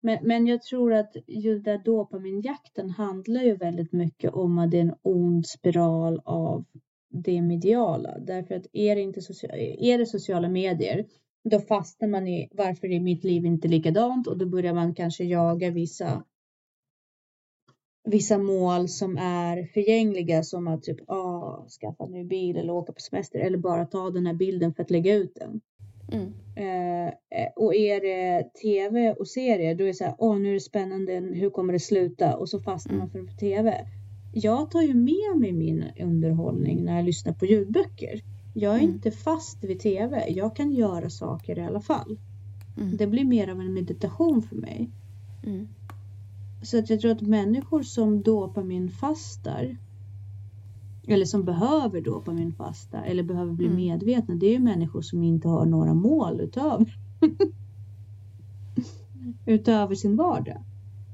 men, 0.05 0.19
men 0.23 0.47
jag 0.47 0.63
tror 0.63 0.93
att 0.93 1.17
just 1.27 1.65
där 1.65 1.79
dopaminjakten 1.85 2.91
handlar 2.91 3.43
ju 3.43 3.57
väldigt 3.57 3.93
mycket 3.93 4.33
om 4.33 4.59
att 4.59 4.71
det 4.71 4.77
är 4.77 4.83
en 4.83 4.95
ond 5.03 5.47
spiral 5.47 6.21
av 6.25 6.65
det 7.11 7.43
mediala. 7.43 8.19
Därför 8.19 8.55
att 8.55 8.67
är 8.73 8.97
det, 8.97 9.03
inte 9.03 9.23
sociala, 9.23 9.57
är 9.59 9.99
det 9.99 10.07
sociala 10.07 10.49
medier 10.49 11.07
då 11.51 11.61
fastnar 11.61 12.09
man 12.09 12.29
i 12.29 12.49
varför 12.53 12.87
är 12.89 13.01
mitt 13.01 13.25
liv 13.25 13.47
inte 13.47 13.69
likadant 13.69 14.27
och 14.27 14.39
då 14.39 14.47
börjar 14.47 14.75
man 14.75 14.95
kanske 14.95 15.25
jaga 15.25 15.71
vissa 15.71 16.25
vissa 18.05 18.39
mål 18.39 18.89
som 18.89 19.17
är 19.19 19.65
förgängliga 19.75 20.43
som 20.43 20.69
att 20.69 20.83
typ 20.83 21.11
ah, 21.11 21.67
skaffa 21.81 22.05
en 22.05 22.13
ny 22.13 22.25
bil 22.25 22.57
eller 22.57 22.73
åka 22.73 22.93
på 22.93 23.01
semester 23.01 23.39
eller 23.39 23.59
bara 23.59 23.87
ta 23.87 24.11
den 24.11 24.27
här 24.27 24.35
bilden 24.35 24.75
för 24.75 24.83
att 24.83 24.91
lägga 24.91 25.15
ut 25.15 25.35
den. 25.35 25.61
Mm. 26.13 26.33
Eh, 26.57 27.07
eh 27.07 27.51
och 27.57 27.75
är 27.75 28.01
det 28.01 28.55
tv 28.63 29.13
och 29.13 29.29
serier 29.29 29.75
då 29.75 29.85
är 29.85 29.89
det 29.89 29.95
så 29.95 30.05
här, 30.05 30.15
åh 30.19 30.39
nu 30.39 30.49
är 30.49 30.55
det 30.55 30.61
spännande, 30.61 31.13
hur 31.13 31.51
kommer 31.51 31.73
det 31.73 31.81
sluta? 31.81 32.37
Och 32.37 32.49
så 32.49 32.61
fastnar 32.61 32.97
man 32.97 33.11
mm. 33.15 33.27
för 33.27 33.37
tv. 33.37 33.87
Jag 34.33 34.71
tar 34.71 34.83
ju 34.83 34.95
med 34.95 35.37
mig 35.41 35.53
min 35.53 35.85
underhållning 36.01 36.85
när 36.85 36.97
jag 36.97 37.05
lyssnar 37.05 37.33
på 37.33 37.47
ljudböcker. 37.47 38.21
Jag 38.55 38.75
är 38.75 38.79
mm. 38.79 38.95
inte 38.95 39.11
fast 39.11 39.65
vid 39.65 39.81
tv, 39.81 40.25
jag 40.29 40.57
kan 40.57 40.73
göra 40.73 41.11
saker 41.11 41.59
i 41.59 41.63
alla 41.63 41.81
fall. 41.81 42.19
Mm. 42.77 42.97
Det 42.97 43.07
blir 43.07 43.25
mer 43.25 43.49
av 43.49 43.61
en 43.61 43.75
meditation 43.75 44.43
för 44.43 44.57
mig. 44.57 44.91
Mm. 45.47 45.69
Så 46.63 46.79
att 46.79 46.91
jag 46.91 47.01
tror 47.01 47.13
att 47.13 47.21
människor 47.21 47.83
som 47.83 48.23
dopaminfastar 48.23 49.77
eller 51.07 51.25
som 51.25 51.45
behöver 51.45 52.01
dopaminfasta 52.01 53.05
eller 53.05 53.23
behöver 53.23 53.53
bli 53.53 53.67
mm. 53.67 53.77
medvetna, 53.77 54.35
det 54.35 54.47
är 54.47 54.53
ju 54.53 54.59
människor 54.59 55.03
som 55.03 55.23
inte 55.23 55.49
har 55.49 55.67
några 55.67 55.95
mål 55.95 56.41
utöver, 56.41 56.99
utöver 59.47 59.95
sin 59.95 60.17
vardag. 60.17 60.65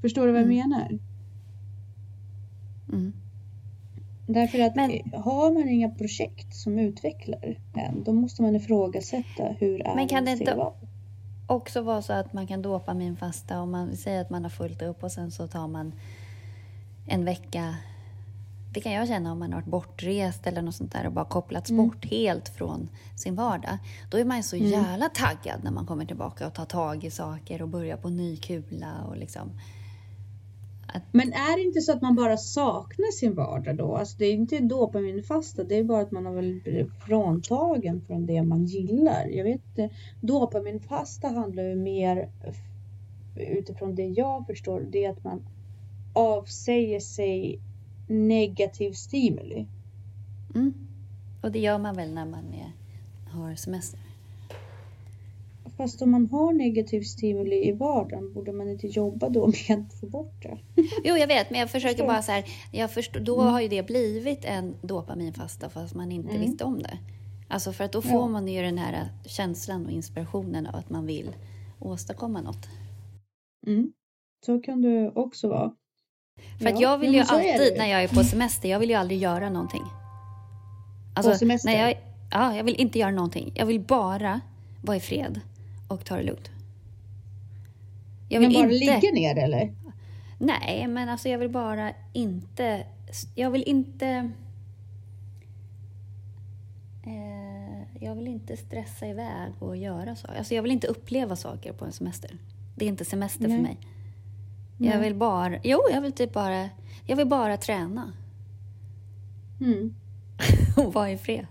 Förstår 0.01 0.25
du 0.25 0.31
vad 0.31 0.41
jag 0.41 0.51
mm. 0.51 0.69
menar? 0.69 0.99
Mm. 2.91 3.13
Därför 4.27 4.59
att 4.59 4.75
Men, 4.75 4.91
har 5.13 5.53
man 5.53 5.69
inga 5.69 5.89
projekt 5.89 6.55
som 6.55 6.79
utvecklar 6.79 7.57
en, 7.73 8.03
då 8.03 8.13
måste 8.13 8.41
man 8.41 8.55
ifrågasätta 8.55 9.43
hur 9.59 9.87
är 9.87 9.95
Men 9.95 10.07
kan 10.07 10.25
det 10.25 10.31
inte 10.31 10.71
också 11.47 11.81
vara 11.81 12.01
så 12.01 12.13
att 12.13 12.33
man 12.33 12.47
kan 12.47 12.61
dopaminfasta 12.61 13.61
om 13.61 13.71
man 13.71 13.95
säger 13.97 14.21
att 14.21 14.29
man 14.29 14.43
har 14.43 14.49
fullt 14.49 14.81
upp 14.81 15.03
och 15.03 15.11
sen 15.11 15.31
så 15.31 15.47
tar 15.47 15.67
man 15.67 15.93
en 17.07 17.25
vecka 17.25 17.75
det 18.73 18.81
kan 18.81 18.91
jag 18.91 19.07
känna 19.07 19.31
om 19.31 19.39
man 19.39 19.53
har 19.53 19.61
varit 19.61 19.71
bortrest 19.71 20.47
eller 20.47 20.61
något 20.61 20.75
sånt 20.75 20.91
där 20.91 21.05
och 21.05 21.13
bara 21.13 21.25
kopplats 21.25 21.69
mm. 21.69 21.85
bort 21.85 22.05
helt 22.05 22.49
från 22.49 22.89
sin 23.17 23.35
vardag. 23.35 23.77
Då 24.11 24.17
är 24.17 24.25
man 24.25 24.37
ju 24.37 24.43
så 24.43 24.55
mm. 24.55 24.69
jävla 24.69 25.09
taggad 25.09 25.63
när 25.63 25.71
man 25.71 25.85
kommer 25.85 26.05
tillbaka 26.05 26.47
och 26.47 26.53
tar 26.53 26.65
tag 26.65 27.03
i 27.03 27.11
saker 27.11 27.61
och 27.61 27.67
börjar 27.67 27.97
på 27.97 28.09
ny 28.09 28.37
kula 28.37 29.03
och 29.09 29.17
liksom 29.17 29.51
att... 30.93 31.03
Men 31.11 31.33
är 31.33 31.57
det 31.57 31.63
inte 31.63 31.81
så 31.81 31.91
att 31.91 32.01
man 32.01 32.15
bara 32.15 32.37
saknar 32.37 33.11
sin 33.11 33.35
vardag 33.35 33.77
då? 33.77 33.95
Alltså 33.95 34.17
det 34.17 34.25
är 34.25 34.33
inte 34.33 34.59
dopaminfasta, 34.59 35.63
det 35.63 35.75
är 35.75 35.83
bara 35.83 36.01
att 36.01 36.11
man 36.11 36.25
har 36.25 36.33
väl 36.33 36.61
fråntagen 37.05 38.01
från 38.07 38.25
det 38.25 38.43
man 38.43 38.65
gillar. 38.65 39.27
Jag 39.27 39.43
vet 39.43 39.61
inte, 39.65 39.89
dopaminfasta 40.21 41.27
handlar 41.27 41.63
ju 41.63 41.75
mer 41.75 42.29
utifrån 43.35 43.95
det 43.95 44.05
jag 44.05 44.47
förstår, 44.47 44.81
det 44.91 45.05
är 45.05 45.09
att 45.09 45.23
man 45.23 45.41
avsäger 46.13 46.99
sig 46.99 47.59
negativ 48.11 48.91
stimuli. 48.91 49.67
Mm. 50.55 50.73
Och 51.43 51.51
det 51.51 51.59
gör 51.59 51.77
man 51.77 51.95
väl 51.95 52.13
när 52.13 52.25
man 52.25 52.53
är, 52.53 52.71
har 53.31 53.55
semester? 53.55 53.99
Fast 55.77 56.01
om 56.01 56.11
man 56.11 56.27
har 56.27 56.53
negativ 56.53 57.01
stimuli 57.01 57.67
i 57.67 57.71
vardagen, 57.71 58.33
borde 58.33 58.51
man 58.51 58.69
inte 58.69 58.87
jobba 58.87 59.29
då 59.29 59.47
med 59.47 59.79
att 59.79 59.99
få 59.99 60.05
bort 60.05 60.41
det? 60.41 60.57
Jo, 61.03 61.15
jag 61.15 61.27
vet, 61.27 61.49
men 61.49 61.59
jag 61.59 61.69
försöker 61.69 62.07
bara 62.07 62.21
så 62.21 62.31
här, 62.31 62.45
jag 62.71 62.91
förstår, 62.91 63.19
då 63.19 63.41
mm. 63.41 63.53
har 63.53 63.61
ju 63.61 63.67
det 63.67 63.83
blivit 63.83 64.45
en 64.45 64.75
dopaminfasta 64.81 65.69
fast 65.69 65.95
man 65.95 66.11
inte 66.11 66.29
mm. 66.29 66.41
visste 66.41 66.63
om 66.63 66.81
det. 66.81 66.97
Alltså 67.47 67.73
för 67.73 67.83
att 67.83 67.91
då 67.91 68.01
får 68.01 68.11
ja. 68.11 68.27
man 68.27 68.47
ju 68.47 68.61
den 68.61 68.77
här 68.77 69.09
känslan 69.25 69.85
och 69.85 69.91
inspirationen 69.91 70.67
av 70.67 70.75
att 70.75 70.89
man 70.89 71.05
vill 71.05 71.35
åstadkomma 71.79 72.41
något. 72.41 72.67
Mm. 73.67 73.93
Så 74.45 74.59
kan 74.59 74.81
det 74.81 75.11
också 75.15 75.49
vara. 75.49 75.75
För 76.57 76.65
ja. 76.65 76.73
att 76.73 76.81
jag 76.81 76.97
vill 76.97 77.13
ju 77.13 77.19
alltid 77.19 77.77
när 77.77 77.85
jag 77.85 78.03
är 78.03 78.07
på 78.07 78.23
semester, 78.23 78.69
jag 78.69 78.79
vill 78.79 78.89
ju 78.89 78.95
aldrig 78.95 79.19
göra 79.19 79.49
någonting. 79.49 79.83
Alltså, 81.13 81.31
på 81.31 81.37
semester? 81.37 81.69
När 81.69 81.79
jag, 81.79 81.97
ja, 82.31 82.55
jag 82.55 82.63
vill 82.63 82.75
inte 82.75 82.99
göra 82.99 83.11
någonting. 83.11 83.51
Jag 83.55 83.65
vill 83.65 83.79
bara 83.79 84.41
vara 84.81 84.97
i 84.97 84.99
fred 84.99 85.41
och 85.87 86.05
ta 86.05 86.15
det 86.15 86.23
lugnt. 86.23 86.49
Jag 88.29 88.39
vill 88.39 88.49
men 88.49 88.61
bara 88.61 88.73
inte... 88.73 88.85
ligga 88.85 89.11
ner 89.13 89.43
eller? 89.43 89.73
Nej, 90.37 90.87
men 90.87 91.09
alltså 91.09 91.29
jag 91.29 91.37
vill 91.37 91.49
bara 91.49 91.91
inte... 92.13 92.85
Jag 93.35 93.51
vill 93.51 93.63
inte... 93.63 94.31
Eh, 97.05 98.03
jag 98.03 98.15
vill 98.15 98.27
inte 98.27 98.57
stressa 98.57 99.07
iväg 99.07 99.51
och 99.59 99.77
göra 99.77 100.15
saker. 100.15 100.37
Alltså 100.37 100.55
jag 100.55 100.61
vill 100.61 100.71
inte 100.71 100.87
uppleva 100.87 101.35
saker 101.35 101.73
på 101.73 101.85
en 101.85 101.91
semester. 101.91 102.37
Det 102.75 102.85
är 102.85 102.89
inte 102.89 103.05
semester 103.05 103.47
Nej. 103.47 103.57
för 103.57 103.63
mig. 103.63 103.77
Jag 104.85 104.99
vill 104.99 105.15
bara... 105.15 105.59
Jo, 105.63 105.79
jag 105.91 106.01
vill 106.01 106.11
typ 106.11 106.33
bara... 106.33 106.69
Jag 107.05 107.15
vill 107.15 107.27
bara 107.27 107.57
träna. 107.57 108.13
Mm. 109.61 109.95
och 110.77 110.93
vara 110.93 111.11
i 111.11 111.17
fred. 111.17 111.47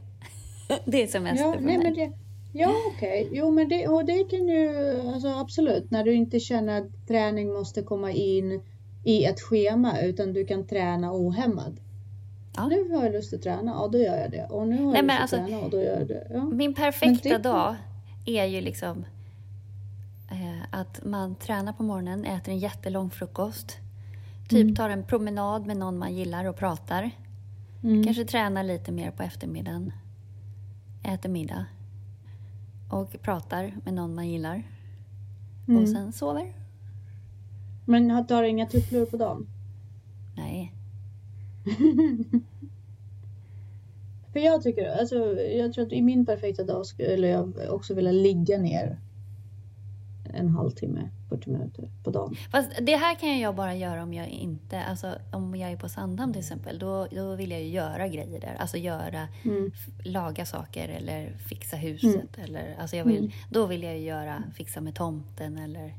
det 0.84 1.02
är 1.02 1.06
semester 1.06 1.44
ja, 1.44 1.52
för 1.52 1.60
nej, 1.60 1.78
mig. 1.78 1.84
Men 1.84 1.94
det, 1.94 2.12
Ja, 2.52 2.74
okej. 2.96 3.26
Okay. 3.26 3.38
Jo, 3.38 3.50
men 3.50 3.68
det, 3.68 3.88
och 3.88 4.04
det 4.04 4.24
kan 4.24 4.48
ju 4.48 5.00
alltså 5.14 5.28
absolut 5.28 5.90
när 5.90 6.04
du 6.04 6.14
inte 6.14 6.40
känner 6.40 6.80
att 6.80 7.06
träning 7.08 7.52
måste 7.52 7.82
komma 7.82 8.12
in 8.12 8.60
i 9.04 9.24
ett 9.24 9.40
schema 9.40 10.00
utan 10.00 10.32
du 10.32 10.46
kan 10.46 10.66
träna 10.66 11.12
ohämmad. 11.12 11.80
Ja. 12.56 12.68
Nu 12.68 12.94
har 12.94 13.04
jag 13.04 13.12
lust 13.12 13.34
att 13.34 13.42
träna, 13.42 13.72
ja 13.72 13.88
då 13.92 13.98
gör 13.98 14.16
jag 14.16 14.30
det. 14.30 14.46
Och 14.50 14.68
nu 14.68 14.82
har 14.82 14.96
jag 14.96 15.04
lust 15.04 15.14
att 15.14 15.20
alltså, 15.20 15.36
träna 15.36 15.60
och 15.60 15.70
då 15.70 15.82
gör 15.82 15.98
jag 15.98 16.08
det. 16.08 16.26
Ja. 16.30 16.44
Min 16.44 16.74
perfekta 16.74 17.28
det... 17.28 17.38
dag 17.38 17.74
är 18.26 18.44
ju 18.44 18.60
liksom 18.60 19.04
att 20.70 21.04
man 21.04 21.34
tränar 21.34 21.72
på 21.72 21.82
morgonen, 21.82 22.24
äter 22.24 22.52
en 22.52 22.58
jättelång 22.58 23.10
frukost, 23.10 23.76
typ 24.48 24.62
mm. 24.62 24.74
tar 24.74 24.90
en 24.90 25.04
promenad 25.04 25.66
med 25.66 25.76
någon 25.76 25.98
man 25.98 26.14
gillar 26.14 26.44
och 26.44 26.56
pratar. 26.56 27.10
Mm. 27.82 28.04
Kanske 28.04 28.24
tränar 28.24 28.62
lite 28.62 28.92
mer 28.92 29.10
på 29.10 29.22
eftermiddagen, 29.22 29.92
äter 31.02 31.28
middag 31.28 31.66
och 32.90 33.22
pratar 33.22 33.74
med 33.84 33.94
någon 33.94 34.14
man 34.14 34.28
gillar. 34.28 34.62
Mm. 35.68 35.82
Och 35.82 35.88
sen 35.88 36.12
sover. 36.12 36.52
Men 37.84 38.26
tar 38.26 38.42
du 38.42 38.48
inga 38.48 38.66
tupplur 38.66 39.06
på 39.06 39.16
dagen? 39.16 39.46
Nej. 40.36 40.72
För 44.32 44.40
jag 44.40 44.62
tycker, 44.62 44.98
alltså, 44.98 45.16
jag 45.40 45.72
tror 45.72 45.86
att 45.86 45.92
i 45.92 46.02
min 46.02 46.26
perfekta 46.26 46.64
dag 46.64 46.86
skulle 46.86 47.28
jag 47.28 47.58
också 47.68 47.94
vilja 47.94 48.12
ligga 48.12 48.58
ner 48.58 48.98
en 50.34 50.48
halvtimme, 50.48 51.08
40 51.28 51.50
minuter 51.50 51.90
på 52.04 52.10
dagen. 52.10 52.36
Fast 52.50 52.70
det 52.80 52.96
här 52.96 53.14
kan 53.14 53.38
jag 53.38 53.54
bara 53.54 53.74
göra 53.74 54.02
om 54.02 54.14
jag 54.14 54.28
inte, 54.28 54.84
alltså 54.84 55.14
om 55.32 55.54
jag 55.54 55.70
är 55.70 55.76
på 55.76 55.88
Sandhamn 55.88 56.32
till 56.32 56.40
exempel, 56.40 56.78
då, 56.78 57.06
då 57.10 57.34
vill 57.34 57.50
jag 57.50 57.62
ju 57.62 57.68
göra 57.68 58.08
grejer 58.08 58.40
där. 58.40 58.56
Alltså 58.58 58.76
göra, 58.76 59.28
mm. 59.44 59.72
laga 60.04 60.46
saker 60.46 60.88
eller 60.88 61.32
fixa 61.48 61.76
huset. 61.76 62.38
Mm. 62.38 62.44
Eller, 62.44 62.76
alltså 62.80 62.96
jag 62.96 63.04
vill, 63.04 63.18
mm. 63.18 63.30
Då 63.50 63.66
vill 63.66 63.82
jag 63.82 63.98
ju 63.98 64.04
göra, 64.04 64.42
fixa 64.54 64.80
med 64.80 64.94
tomten 64.94 65.58
eller 65.58 65.94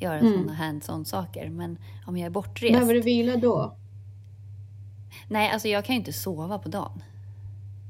göra 0.00 0.18
mm. 0.18 0.32
sådana 0.32 0.52
hands-on 0.52 1.04
saker. 1.04 1.50
Men 1.50 1.78
om 2.06 2.16
jag 2.16 2.26
är 2.26 2.30
bortrest. 2.30 2.72
Behöver 2.72 2.94
du 2.94 3.00
vila 3.00 3.36
då? 3.36 3.76
Nej, 5.28 5.50
alltså 5.50 5.68
jag 5.68 5.84
kan 5.84 5.94
ju 5.94 5.98
inte 5.98 6.12
sova 6.12 6.58
på 6.58 6.68
dagen. 6.68 7.02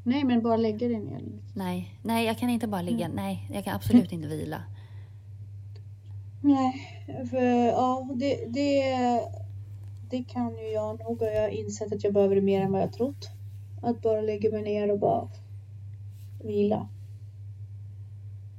Nej, 0.05 0.25
men 0.25 0.43
bara 0.43 0.57
lägga 0.57 0.89
dig 0.89 0.99
ner. 0.99 1.23
Nej, 1.55 1.99
nej, 2.03 2.27
jag 2.27 2.39
kan 2.39 2.51
inte 2.51 2.67
bara 2.67 2.83
ligga. 2.83 3.05
Mm. 3.05 3.17
Nej, 3.17 3.51
jag 3.53 3.65
kan 3.65 3.75
absolut 3.75 4.13
inte 4.13 4.29
vila. 4.29 4.63
Nej, 6.47 6.75
för 7.31 7.67
ja, 7.67 8.09
det, 8.15 8.47
det, 8.49 8.97
det 10.11 10.25
kan 10.25 10.57
ju 10.59 10.69
jag 10.73 11.01
nog 11.01 11.23
och 11.23 11.29
jag 11.29 11.43
har 11.43 11.49
insett 11.49 11.93
att 11.93 12.05
jag 12.05 12.13
behöver 12.13 12.35
det 12.35 12.43
mer 12.43 12.61
än 12.61 12.73
vad 12.73 12.81
jag 12.81 12.93
trott. 12.93 13.31
Att 13.83 14.03
bara 14.03 14.21
lägga 14.21 14.51
mig 14.51 14.63
ner 14.63 14.91
och 14.91 14.99
bara 14.99 15.29
vila. 16.45 16.89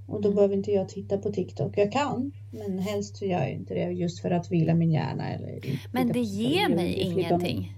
Och 0.07 0.21
då 0.21 0.27
mm. 0.27 0.35
behöver 0.35 0.55
inte 0.55 0.71
jag 0.71 0.89
titta 0.89 1.17
på 1.17 1.31
TikTok. 1.31 1.77
Jag 1.77 1.91
kan, 1.91 2.31
men 2.51 2.79
helst 2.79 3.17
så 3.17 3.25
gör 3.25 3.39
jag 3.39 3.51
inte 3.51 3.73
det 3.73 3.91
just 3.91 4.21
för 4.21 4.31
att 4.31 4.51
vila 4.51 4.73
min 4.73 4.91
hjärna. 4.91 5.29
Eller 5.29 5.59
men 5.91 6.07
det 6.07 6.19
ger 6.19 6.69
mig 6.69 6.93
ingenting. 6.93 7.73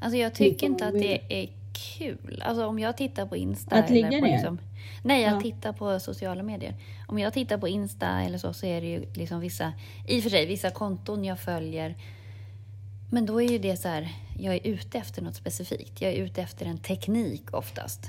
Alltså 0.00 0.18
jag 0.18 0.34
tycker 0.34 0.66
inte 0.66 0.86
att 0.86 0.92
det 0.92 1.20
är 1.28 1.48
kul. 1.98 2.42
Alltså 2.46 2.66
om 2.66 2.78
jag 2.78 2.96
tittar 2.96 3.26
på 3.26 3.36
Insta. 3.36 3.76
Att 3.76 3.90
ligga 3.90 4.08
ner? 4.08 4.32
Liksom, 4.32 4.58
nej, 5.02 5.22
jag 5.22 5.32
ja. 5.32 5.40
tittar 5.40 5.72
på 5.72 6.00
sociala 6.00 6.42
medier. 6.42 6.74
Om 7.08 7.18
jag 7.18 7.32
tittar 7.32 7.58
på 7.58 7.68
Insta 7.68 8.22
eller 8.22 8.38
så, 8.38 8.52
så 8.52 8.66
är 8.66 8.80
det 8.80 8.86
ju 8.86 9.12
liksom 9.14 9.40
vissa, 9.40 9.72
i 10.08 10.18
och 10.18 10.22
för 10.22 10.30
sig 10.30 10.46
vissa 10.46 10.70
konton 10.70 11.24
jag 11.24 11.40
följer. 11.40 11.96
Men 13.10 13.26
då 13.26 13.42
är 13.42 13.48
ju 13.48 13.58
det 13.58 13.76
så 13.76 13.88
här, 13.88 14.08
jag 14.38 14.54
är 14.54 14.66
ute 14.66 14.98
efter 14.98 15.22
något 15.22 15.36
specifikt. 15.36 16.00
Jag 16.00 16.12
är 16.12 16.16
ute 16.16 16.42
efter 16.42 16.66
en 16.66 16.78
teknik 16.78 17.54
oftast. 17.54 18.00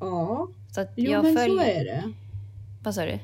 Ja, 0.00 0.48
så 0.70 0.86
jo 0.96 1.22
men 1.22 1.36
följer... 1.36 1.56
så 1.56 1.62
är 1.62 1.84
det. 1.84 2.12
Vad 2.82 2.94
sa 2.94 3.04
du? 3.04 3.18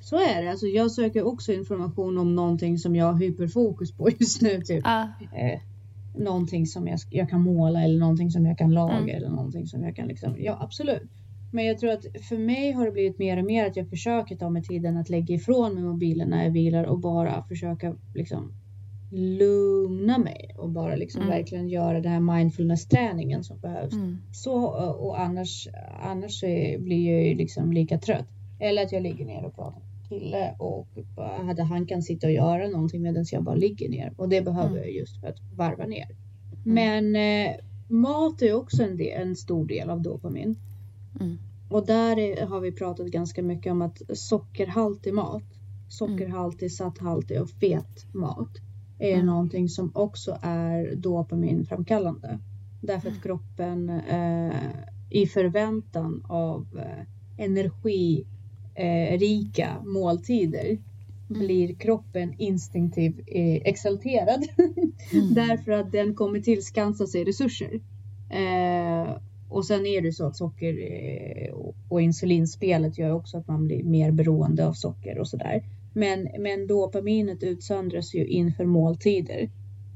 Så 0.00 0.16
är 0.16 0.42
det. 0.42 0.50
Alltså 0.50 0.66
jag 0.66 0.90
söker 0.90 1.26
också 1.26 1.52
information 1.52 2.18
om 2.18 2.34
någonting 2.34 2.78
som 2.78 2.96
jag 2.96 3.06
har 3.06 3.18
hyperfokus 3.18 3.92
på 3.92 4.10
just 4.18 4.42
nu. 4.42 4.62
Typ. 4.62 4.82
Ah. 4.86 5.02
Eh, 5.36 5.60
någonting 6.16 6.66
som 6.66 6.88
jag, 6.88 6.98
jag 7.10 7.30
kan 7.30 7.40
måla 7.40 7.82
eller 7.82 7.98
någonting 7.98 8.30
som 8.30 8.46
jag 8.46 8.58
kan 8.58 8.74
laga 8.74 8.96
mm. 8.96 9.16
eller 9.16 9.28
någonting 9.28 9.66
som 9.66 9.82
jag 9.82 9.96
kan 9.96 10.08
liksom, 10.08 10.34
ja 10.38 10.58
absolut. 10.60 11.10
Men 11.52 11.64
jag 11.64 11.78
tror 11.78 11.90
att 11.90 12.04
för 12.28 12.38
mig 12.38 12.72
har 12.72 12.86
det 12.86 12.92
blivit 12.92 13.18
mer 13.18 13.36
och 13.36 13.44
mer 13.44 13.66
att 13.66 13.76
jag 13.76 13.90
försöker 13.90 14.36
ta 14.36 14.50
mig 14.50 14.62
tiden 14.62 14.96
att 14.96 15.10
lägga 15.10 15.34
ifrån 15.34 15.74
mig 15.74 15.82
mobilen 15.82 16.28
när 16.28 16.44
jag 16.44 16.50
vilar 16.50 16.84
och 16.84 16.98
bara 16.98 17.42
försöka 17.42 17.96
liksom 18.14 18.52
lugna 19.10 20.18
mig 20.18 20.54
och 20.56 20.70
bara 20.70 20.96
liksom 20.96 21.22
mm. 21.22 21.34
verkligen 21.34 21.68
göra 21.68 22.00
den 22.00 22.12
här 22.12 22.36
mindfulness-träningen 22.36 23.44
som 23.44 23.60
behövs. 23.60 23.92
Mm. 23.92 24.18
Så, 24.32 24.66
och 24.98 25.20
annars, 25.20 25.68
annars 26.02 26.40
blir 26.78 27.12
jag 27.12 27.26
ju 27.26 27.34
liksom 27.34 27.72
lika 27.72 27.98
trött. 27.98 28.28
Eller 28.60 28.82
att 28.82 28.92
jag 28.92 29.02
ligger 29.02 29.24
ner 29.24 29.44
och 29.44 29.54
pratar 29.54 29.80
med 29.80 30.08
kille 30.08 30.54
och 30.58 30.88
hade 31.46 31.62
han 31.62 31.86
kan 31.86 32.02
sitta 32.02 32.26
och 32.26 32.32
göra 32.32 32.68
någonting 32.68 33.02
medan 33.02 33.24
jag 33.32 33.44
bara 33.44 33.54
ligger 33.54 33.88
ner 33.88 34.12
och 34.16 34.28
det 34.28 34.42
behöver 34.42 34.70
mm. 34.70 34.82
jag 34.82 34.92
just 34.92 35.20
för 35.20 35.28
att 35.28 35.38
varva 35.56 35.86
ner. 35.86 36.06
Mm. 36.64 36.74
Men 36.74 37.16
eh, 37.16 37.56
mat 37.88 38.42
är 38.42 38.52
också 38.52 38.82
en, 38.82 38.96
del, 38.96 39.22
en 39.22 39.36
stor 39.36 39.66
del 39.66 39.90
av 39.90 40.02
dopamin. 40.02 40.56
Mm. 41.20 41.38
Och 41.68 41.86
där 41.86 42.18
är, 42.18 42.46
har 42.46 42.60
vi 42.60 42.72
pratat 42.72 43.06
ganska 43.06 43.42
mycket 43.42 43.72
om 43.72 43.82
att 43.82 44.02
sockerhaltig 44.14 45.14
mat, 45.14 45.44
sockerhaltig, 45.88 46.72
satthaltig 46.72 47.42
och 47.42 47.50
fet 47.50 48.14
mat 48.14 48.50
är 48.98 49.14
mm. 49.14 49.26
någonting 49.26 49.68
som 49.68 49.90
också 49.94 50.38
är 50.42 50.94
dopaminframkallande. 50.96 52.38
Därför 52.82 53.08
att 53.08 53.14
mm. 53.14 53.22
kroppen 53.22 53.90
eh, 53.90 54.54
i 55.10 55.26
förväntan 55.26 56.24
av 56.28 56.66
eh, 56.78 57.04
energirika 57.44 58.26
eh, 59.76 59.84
måltider 59.84 60.66
mm. 60.66 60.82
blir 61.28 61.74
kroppen 61.74 62.34
instinktivt 62.38 63.18
eh, 63.26 63.54
exalterad. 63.54 64.44
mm. 65.12 65.34
Därför 65.34 65.72
att 65.72 65.92
den 65.92 66.14
kommer 66.14 66.40
tillskansa 66.40 67.06
sig 67.06 67.24
resurser. 67.24 67.80
Och 69.48 69.66
sen 69.66 69.86
är 69.86 70.02
det 70.02 70.12
så 70.12 70.26
att 70.26 70.36
socker 70.36 70.74
eh, 70.92 71.54
och 71.88 72.02
insulinspelet 72.02 72.98
gör 72.98 73.10
också 73.10 73.38
att 73.38 73.48
man 73.48 73.66
blir 73.66 73.84
mer 73.84 74.10
beroende 74.10 74.66
av 74.66 74.72
socker 74.72 75.18
och 75.18 75.28
sådär. 75.28 75.62
Men, 75.94 76.28
men 76.38 76.66
dopaminet 76.66 77.42
utsöndras 77.42 78.14
ju 78.14 78.26
inför 78.26 78.64
måltider. 78.64 79.50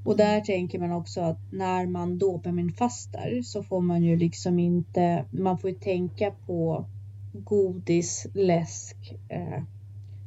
Och 0.04 0.16
där 0.16 0.40
tänker 0.40 0.78
man 0.78 0.92
också 0.92 1.20
att 1.20 1.52
när 1.52 1.86
man 1.86 2.18
dopaminfastar 2.18 3.42
så 3.42 3.62
får 3.62 3.80
man 3.80 4.02
ju 4.02 4.16
liksom 4.16 4.58
inte, 4.58 5.24
man 5.30 5.58
får 5.58 5.70
ju 5.70 5.76
tänka 5.76 6.30
på 6.30 6.86
godis, 7.32 8.26
läsk, 8.34 8.96
eh, 9.28 9.62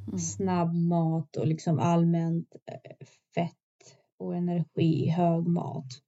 mm. 0.07 0.19
snabbmat 0.19 1.35
och 1.35 1.47
liksom 1.47 1.79
allmänt 1.79 2.55
eh, 2.65 3.07
fett 3.35 3.51
och 4.19 4.35
energi, 4.35 5.07
hög 5.09 5.47
mat 5.47 6.04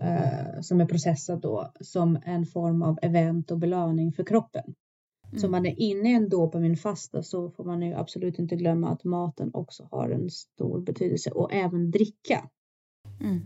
eh, 0.00 0.60
som 0.60 0.80
är 0.80 0.86
processad 0.86 1.40
då 1.40 1.72
som 1.80 2.18
en 2.24 2.46
form 2.46 2.82
av 2.82 2.98
event 3.02 3.50
och 3.50 3.58
belöning 3.58 4.12
för 4.12 4.24
kroppen. 4.24 4.74
Mm. 5.26 5.38
Så 5.38 5.46
om 5.46 5.50
man 5.50 5.66
är 5.66 5.80
inne 5.80 6.10
i 6.10 6.14
en 6.14 6.28
dopaminfasta 6.28 7.22
så 7.22 7.50
får 7.50 7.64
man 7.64 7.82
ju 7.82 7.94
absolut 7.94 8.38
inte 8.38 8.56
glömma 8.56 8.90
att 8.90 9.04
maten 9.04 9.50
också 9.54 9.88
har 9.90 10.10
en 10.10 10.30
stor 10.30 10.80
betydelse 10.80 11.30
och 11.30 11.52
även 11.52 11.90
dricka. 11.90 12.50
Mm. 13.20 13.40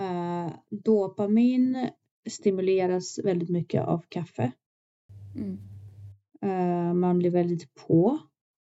Uh, 0.00 0.52
dopamin 0.70 1.88
stimuleras 2.28 3.18
väldigt 3.24 3.50
mycket 3.50 3.84
av 3.84 4.04
kaffe. 4.08 4.52
Mm. 5.36 5.58
Uh, 6.44 6.94
man 6.94 7.18
blir 7.18 7.30
väldigt 7.30 7.74
på 7.74 8.18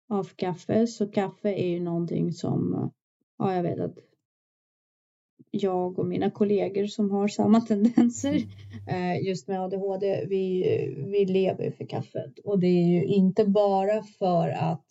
av 0.09 0.23
kaffe 0.23 0.87
så 0.87 1.11
kaffe 1.11 1.53
är 1.53 1.69
ju 1.69 1.79
någonting 1.79 2.33
som 2.33 2.91
ja, 3.37 3.55
jag 3.55 3.63
vet 3.63 3.79
att 3.79 3.97
jag 5.55 5.99
och 5.99 6.05
mina 6.05 6.31
kollegor 6.31 6.87
som 6.87 7.11
har 7.11 7.27
samma 7.27 7.61
tendenser 7.61 8.43
mm. 8.87 9.17
eh, 9.17 9.27
just 9.27 9.47
med 9.47 9.61
ADHD, 9.61 10.25
vi, 10.29 10.63
vi 11.07 11.25
lever 11.25 11.71
för 11.71 11.85
kaffet 11.85 12.39
och 12.43 12.59
det 12.59 12.67
är 12.67 12.87
ju 12.87 13.05
inte 13.05 13.45
bara 13.45 14.03
för 14.03 14.49
att 14.49 14.87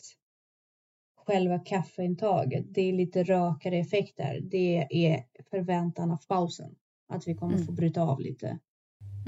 själva 1.27 1.59
kaffeintaget, 1.59 2.65
det 2.69 2.81
är 2.81 2.93
lite 2.93 3.23
rökare 3.23 3.79
effekt 3.79 4.17
där. 4.17 4.41
Det 4.43 4.87
är 4.91 5.25
förväntan 5.51 6.11
av 6.11 6.19
pausen, 6.29 6.75
att 7.09 7.29
vi 7.29 7.35
kommer 7.35 7.55
mm. 7.55 7.67
få 7.67 7.73
bryta 7.73 8.03
av 8.03 8.21
lite. 8.21 8.59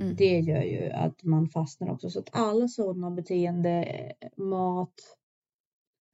Mm. 0.00 0.16
Det 0.16 0.40
gör 0.40 0.62
ju 0.62 0.90
att 0.90 1.22
man 1.22 1.48
fastnar 1.48 1.90
också. 1.90 2.10
Så 2.10 2.18
att 2.18 2.28
alla 2.32 2.68
sådana 2.68 3.10
beteende, 3.10 3.88
mat, 4.36 4.94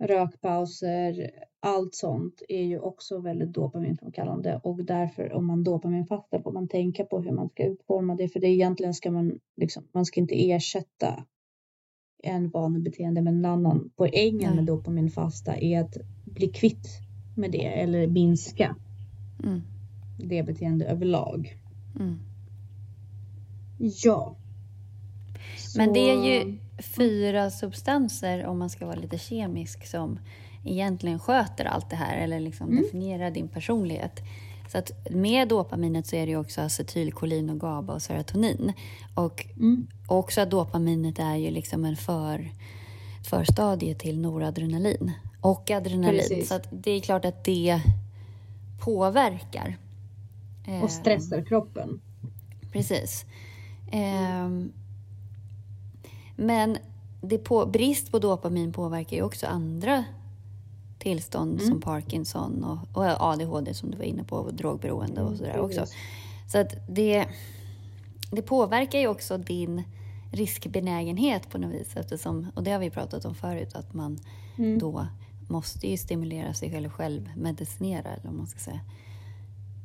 rökpauser, 0.01 1.31
allt 1.61 1.95
sånt 1.95 2.43
är 2.49 2.63
ju 2.63 2.79
också 2.79 3.19
väldigt 3.19 3.53
dopaminframkallande 3.53 4.61
och 4.63 4.85
därför 4.85 5.33
om 5.33 5.47
man 5.47 5.65
dopaminfastar 5.65 6.39
får 6.39 6.53
man 6.53 6.69
tänka 6.69 7.05
på 7.05 7.21
hur 7.21 7.33
man 7.33 7.49
ska 7.49 7.67
utforma 7.67 8.15
det 8.15 8.29
för 8.29 8.41
det 8.41 8.49
egentligen 8.49 8.95
ska 8.95 9.11
man 9.11 9.39
liksom, 9.57 9.89
man 9.93 10.05
ska 10.05 10.21
inte 10.21 10.51
ersätta 10.51 11.25
en 12.23 12.51
vanebeteende 12.51 13.23
med 13.23 13.33
en 13.33 13.45
annan. 13.45 13.91
Poängen 13.97 14.57
med 14.57 14.65
dopaminfasta 14.65 15.57
är 15.57 15.81
att 15.81 15.97
bli 16.25 16.49
kvitt 16.49 16.89
med 17.37 17.51
det 17.53 17.67
eller 17.67 18.07
minska 18.07 18.77
mm. 19.45 19.61
det 20.19 20.43
beteende 20.43 20.85
överlag. 20.85 21.57
Mm. 22.01 22.19
Ja. 23.79 24.37
Men 25.77 25.93
det 25.93 26.11
är 26.11 26.25
ju 26.25 26.57
fyra 26.81 27.51
substanser, 27.51 28.47
om 28.47 28.59
man 28.59 28.71
ska 28.71 28.87
vara 28.87 28.97
lite 28.97 29.19
kemisk, 29.19 29.87
som 29.87 30.19
egentligen 30.65 31.19
sköter 31.19 31.65
allt 31.65 31.91
det 31.91 31.97
här 31.97 32.17
eller 32.17 32.41
liksom 32.41 32.69
mm. 32.69 32.83
definierar 32.83 33.31
din 33.31 33.49
personlighet. 33.49 34.21
Så 34.73 34.79
att 34.79 34.91
med 35.11 35.49
dopaminet 35.49 36.07
så 36.07 36.17
är 36.17 36.27
det 36.27 36.37
också 36.37 36.61
acetylkolin 36.61 37.51
och 37.51 37.61
GABA 37.61 37.95
och 37.95 38.03
serotonin. 38.03 38.73
Och 39.15 39.47
mm. 39.57 39.87
också 40.07 40.41
att 40.41 40.51
dopaminet 40.51 41.19
är 41.19 41.37
ju 41.37 41.51
liksom 41.51 41.85
en 41.85 41.97
för, 41.97 42.51
förstadie 43.31 43.95
till 43.95 44.21
noradrenalin 44.21 45.13
och 45.41 45.71
adrenalin. 45.71 46.21
Precis. 46.21 46.49
Så 46.49 46.61
det 46.71 46.91
är 46.91 47.01
klart 47.01 47.25
att 47.25 47.45
det 47.45 47.81
påverkar. 48.85 49.77
Och 50.83 50.91
stressar 50.91 51.45
kroppen. 51.45 52.01
Precis. 52.73 53.25
Mm. 53.93 54.73
Men 56.41 56.79
det 57.21 57.39
på, 57.39 57.67
brist 57.67 58.11
på 58.11 58.19
dopamin 58.19 58.73
påverkar 58.73 59.17
ju 59.17 59.23
också 59.23 59.47
andra 59.47 60.05
tillstånd 60.99 61.55
mm. 61.61 61.67
som 61.69 61.81
Parkinson 61.81 62.65
och, 62.65 62.97
och, 62.97 63.05
ADHD 63.05 63.75
som 63.75 63.91
du 63.91 63.99
var 63.99 64.05
inne 64.05 64.25
på, 64.25 64.37
och 64.37 64.55
drogberoende 64.55 65.21
och 65.21 65.27
mm, 65.27 65.39
sådär 65.39 65.61
också. 65.61 65.87
Så 66.53 66.59
att 66.59 66.75
det, 66.89 67.27
det 68.31 68.43
påverkar 68.43 68.99
ju 68.99 69.09
också 69.09 69.39
din 69.39 69.83
riskbenägenhet 70.33 71.51
på 71.51 71.59
något 71.59 71.75
vis 71.75 71.97
eftersom, 71.97 72.47
och 72.55 72.63
det 72.63 72.71
har 72.71 72.79
vi 72.79 72.91
pratat 72.91 73.25
om 73.25 73.35
förut, 73.35 73.75
att 73.75 73.95
man 73.95 74.19
mm. 74.59 74.79
då 74.79 75.07
måste 75.49 75.87
ju 75.87 75.97
stimulera 75.97 76.55
sig 76.55 76.71
själv, 76.71 76.89
själv 76.91 77.31
medicinera 77.37 78.09
eller 78.09 78.25
vad 78.25 78.35
man 78.35 78.47
ska 78.47 78.59
säga. 78.59 78.81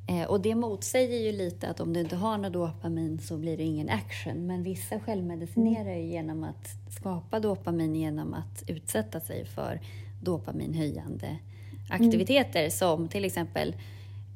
Eh, 0.08 0.24
och 0.24 0.41
det 0.41 0.56
motsäger 0.56 1.18
ju 1.18 1.32
lite 1.32 1.70
att 1.70 1.80
om 1.80 1.94
du 1.94 2.00
inte 2.00 2.15
har 2.15 2.38
något 2.38 2.54
dopamin 2.54 3.20
så 3.20 3.38
blir 3.38 3.58
det 3.58 3.63
ingen 3.63 3.89
action. 3.89 4.48
Men 4.48 4.63
vissa 4.63 5.00
självmedicinerar 5.00 5.96
ju 5.96 6.06
genom 6.06 6.44
att 6.44 6.68
skapa 7.00 7.39
dopamin 7.39 7.96
genom 7.96 8.34
att 8.34 8.63
utsätta 8.68 9.20
sig 9.20 9.46
för 9.46 9.82
dopaminhöjande 10.22 11.38
aktiviteter 11.89 12.60
mm. 12.60 12.72
som 12.72 13.08
till 13.08 13.26
exempel 13.26 13.76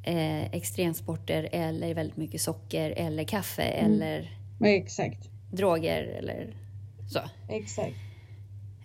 eh, 0.03 0.53
extremsporter 0.53 1.49
eller 1.51 1.93
väldigt 1.93 2.17
mycket 2.17 2.41
socker 2.41 2.91
eller 2.91 3.23
kaffe 3.23 3.63
mm. 3.63 3.93
eller 3.93 4.37
Exakt. 4.63 5.29
droger 5.51 6.03
eller 6.03 6.55
så. 7.09 7.19
Exakt. 7.49 7.95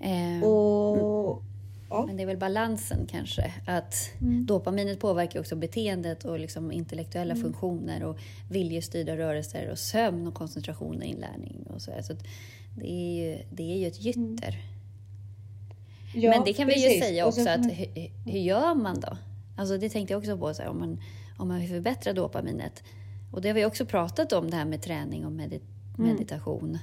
Eh, 0.00 0.48
och 0.48 1.42
Ja. 1.94 2.06
Men 2.06 2.16
det 2.16 2.22
är 2.22 2.26
väl 2.26 2.36
balansen 2.36 3.06
kanske. 3.06 3.52
Att 3.66 3.94
mm. 4.20 4.46
Dopaminet 4.46 5.00
påverkar 5.00 5.40
också 5.40 5.56
beteendet 5.56 6.24
och 6.24 6.38
liksom 6.38 6.72
intellektuella 6.72 7.32
mm. 7.34 7.42
funktioner 7.42 8.04
och 8.04 8.18
viljestyrda 8.50 9.16
rörelser 9.16 9.70
och 9.70 9.78
sömn 9.78 10.26
och 10.26 10.34
koncentration 10.34 10.96
och 10.96 11.04
inlärning. 11.04 11.66
Och 11.74 11.82
så 11.82 11.90
så 12.02 12.12
det, 12.76 12.90
är 12.90 13.24
ju, 13.24 13.42
det 13.50 13.72
är 13.72 13.76
ju 13.76 13.86
ett 13.86 14.00
gytter. 14.00 14.48
Mm. 14.48 14.74
Ja, 16.14 16.30
Men 16.30 16.44
det 16.44 16.52
kan 16.52 16.68
precis. 16.68 16.84
vi 16.84 16.94
ju 16.94 17.00
säga 17.00 17.26
också, 17.26 17.48
att 17.48 17.66
hur, 17.66 18.10
hur, 18.32 18.38
gör 18.38 18.74
man 18.74 19.00
då? 19.00 19.16
Alltså 19.56 19.78
det 19.78 19.88
tänkte 19.88 20.14
jag 20.14 20.18
också 20.18 20.38
på, 20.38 20.54
så 20.54 20.62
här, 20.62 20.68
om, 20.68 20.78
man, 20.78 21.00
om 21.38 21.48
man 21.48 21.60
vill 21.60 21.68
förbättra 21.68 22.12
dopaminet. 22.12 22.82
Och 23.32 23.40
det 23.42 23.48
har 23.48 23.54
vi 23.54 23.64
också 23.64 23.86
pratat 23.86 24.32
om, 24.32 24.50
det 24.50 24.56
här 24.56 24.64
med 24.64 24.82
träning 24.82 25.26
och 25.26 25.32
medit 25.32 25.62
mm. 25.98 26.10
meditation 26.10 26.78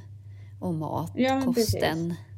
och 0.59 0.73
mat, 0.73 1.11
ja, 1.15 1.41
kosten. 1.45 2.09
Precis. 2.09 2.30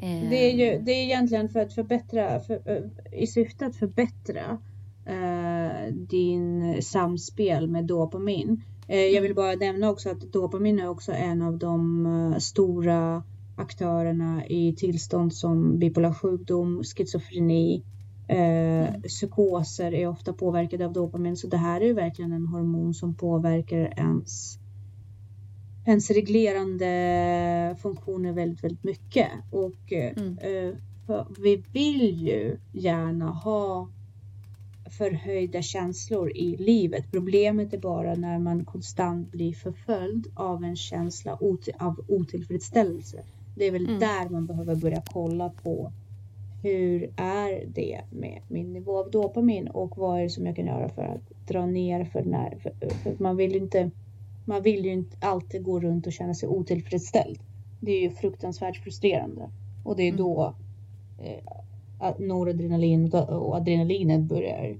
Det 0.00 0.50
är 0.50 0.52
ju 0.52 0.82
det 0.82 0.92
är 0.92 1.04
egentligen 1.04 1.48
för 1.48 1.60
att 1.60 1.72
förbättra, 1.72 2.40
för, 2.40 2.90
i 3.12 3.26
syfte 3.26 3.66
att 3.66 3.76
förbättra 3.76 4.58
eh, 5.04 5.94
din 5.94 6.76
samspel 6.82 7.68
med 7.68 7.84
dopamin. 7.84 8.62
Eh, 8.88 8.98
jag 8.98 9.22
vill 9.22 9.30
mm. 9.30 9.42
bara 9.42 9.54
nämna 9.54 9.90
också 9.90 10.10
att 10.10 10.32
dopamin 10.32 10.78
är 10.78 10.88
också 10.88 11.12
en 11.12 11.42
av 11.42 11.58
de 11.58 12.06
uh, 12.06 12.38
stora 12.38 13.22
aktörerna 13.56 14.46
i 14.46 14.74
tillstånd 14.76 15.34
som 15.34 15.78
bipolär 15.78 16.12
sjukdom, 16.12 16.82
schizofreni, 16.84 17.84
eh, 18.28 18.88
mm. 18.88 19.02
psykoser 19.02 19.94
är 19.94 20.08
ofta 20.08 20.32
påverkade 20.32 20.86
av 20.86 20.92
dopamin. 20.92 21.36
Så 21.36 21.46
det 21.46 21.56
här 21.56 21.80
är 21.80 21.84
ju 21.84 21.94
verkligen 21.94 22.32
en 22.32 22.46
hormon 22.46 22.94
som 22.94 23.14
påverkar 23.14 23.78
ens 23.96 24.59
ens 25.86 26.10
reglerande 26.10 27.76
funktioner 27.82 28.32
väldigt, 28.32 28.64
väldigt 28.64 28.84
mycket. 28.84 29.28
Och 29.50 29.92
mm. 29.92 30.38
eh, 30.38 30.74
vi 31.38 31.64
vill 31.72 32.26
ju 32.26 32.58
gärna 32.72 33.30
ha 33.30 33.88
förhöjda 34.90 35.62
känslor 35.62 36.36
i 36.36 36.56
livet. 36.56 37.04
Problemet 37.12 37.74
är 37.74 37.78
bara 37.78 38.14
när 38.14 38.38
man 38.38 38.64
konstant 38.64 39.30
blir 39.30 39.52
förföljd 39.52 40.26
av 40.34 40.64
en 40.64 40.76
känsla 40.76 41.38
av 41.78 42.04
otillfredsställelse. 42.08 43.22
Det 43.56 43.64
är 43.64 43.70
väl 43.70 43.86
mm. 43.86 44.00
där 44.00 44.28
man 44.28 44.46
behöver 44.46 44.74
börja 44.74 45.02
kolla 45.12 45.48
på 45.48 45.92
hur 46.62 47.10
är 47.16 47.66
det 47.66 48.00
med 48.10 48.42
min 48.48 48.72
nivå 48.72 48.98
av 48.98 49.10
dopamin 49.10 49.68
och 49.68 49.98
vad 49.98 50.18
är 50.18 50.22
det 50.22 50.30
som 50.30 50.46
jag 50.46 50.56
kan 50.56 50.66
göra 50.66 50.88
för 50.88 51.02
att 51.02 51.48
dra 51.48 51.66
ner 51.66 52.04
för 52.04 52.24
när 52.24 52.58
för, 52.58 52.72
för 53.02 53.22
man 53.22 53.36
vill 53.36 53.56
inte 53.56 53.90
man 54.50 54.62
vill 54.62 54.84
ju 54.84 54.92
inte 54.92 55.16
alltid 55.20 55.62
gå 55.62 55.80
runt 55.80 56.06
och 56.06 56.12
känna 56.12 56.34
sig 56.34 56.48
otillfredsställd. 56.48 57.38
Det 57.80 57.92
är 57.92 58.00
ju 58.00 58.10
fruktansvärt 58.10 58.76
frustrerande 58.76 59.50
och 59.84 59.96
det 59.96 60.02
är 60.02 60.08
mm. 60.08 60.18
då 60.18 60.54
eh, 61.18 62.18
noradrenalin 62.18 63.12
och 63.12 63.56
adrenalinet 63.56 64.20
börjar 64.20 64.76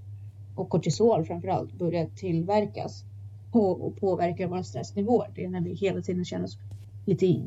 och 0.54 0.68
kortisol 0.68 1.24
framförallt 1.24 1.72
börjar 1.72 2.06
tillverkas 2.16 3.04
och, 3.52 3.86
och 3.86 3.96
påverkar 3.96 4.46
våra 4.46 4.64
stressnivåer. 4.64 5.30
Det 5.34 5.44
är 5.44 5.48
när 5.48 5.60
vi 5.60 5.74
hela 5.74 6.02
tiden 6.02 6.24
känner 6.24 6.44
oss 6.44 6.58
lite 7.06 7.40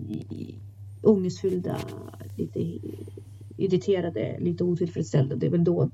ångestfyllda, 1.01 1.77
lite 2.37 2.79
irriterade, 3.57 4.39
lite 4.39 4.63
otillfredsställda. 4.63 5.35
Det 5.35 5.45
är 5.45 5.51
väl 5.51 5.63
då 5.63 5.89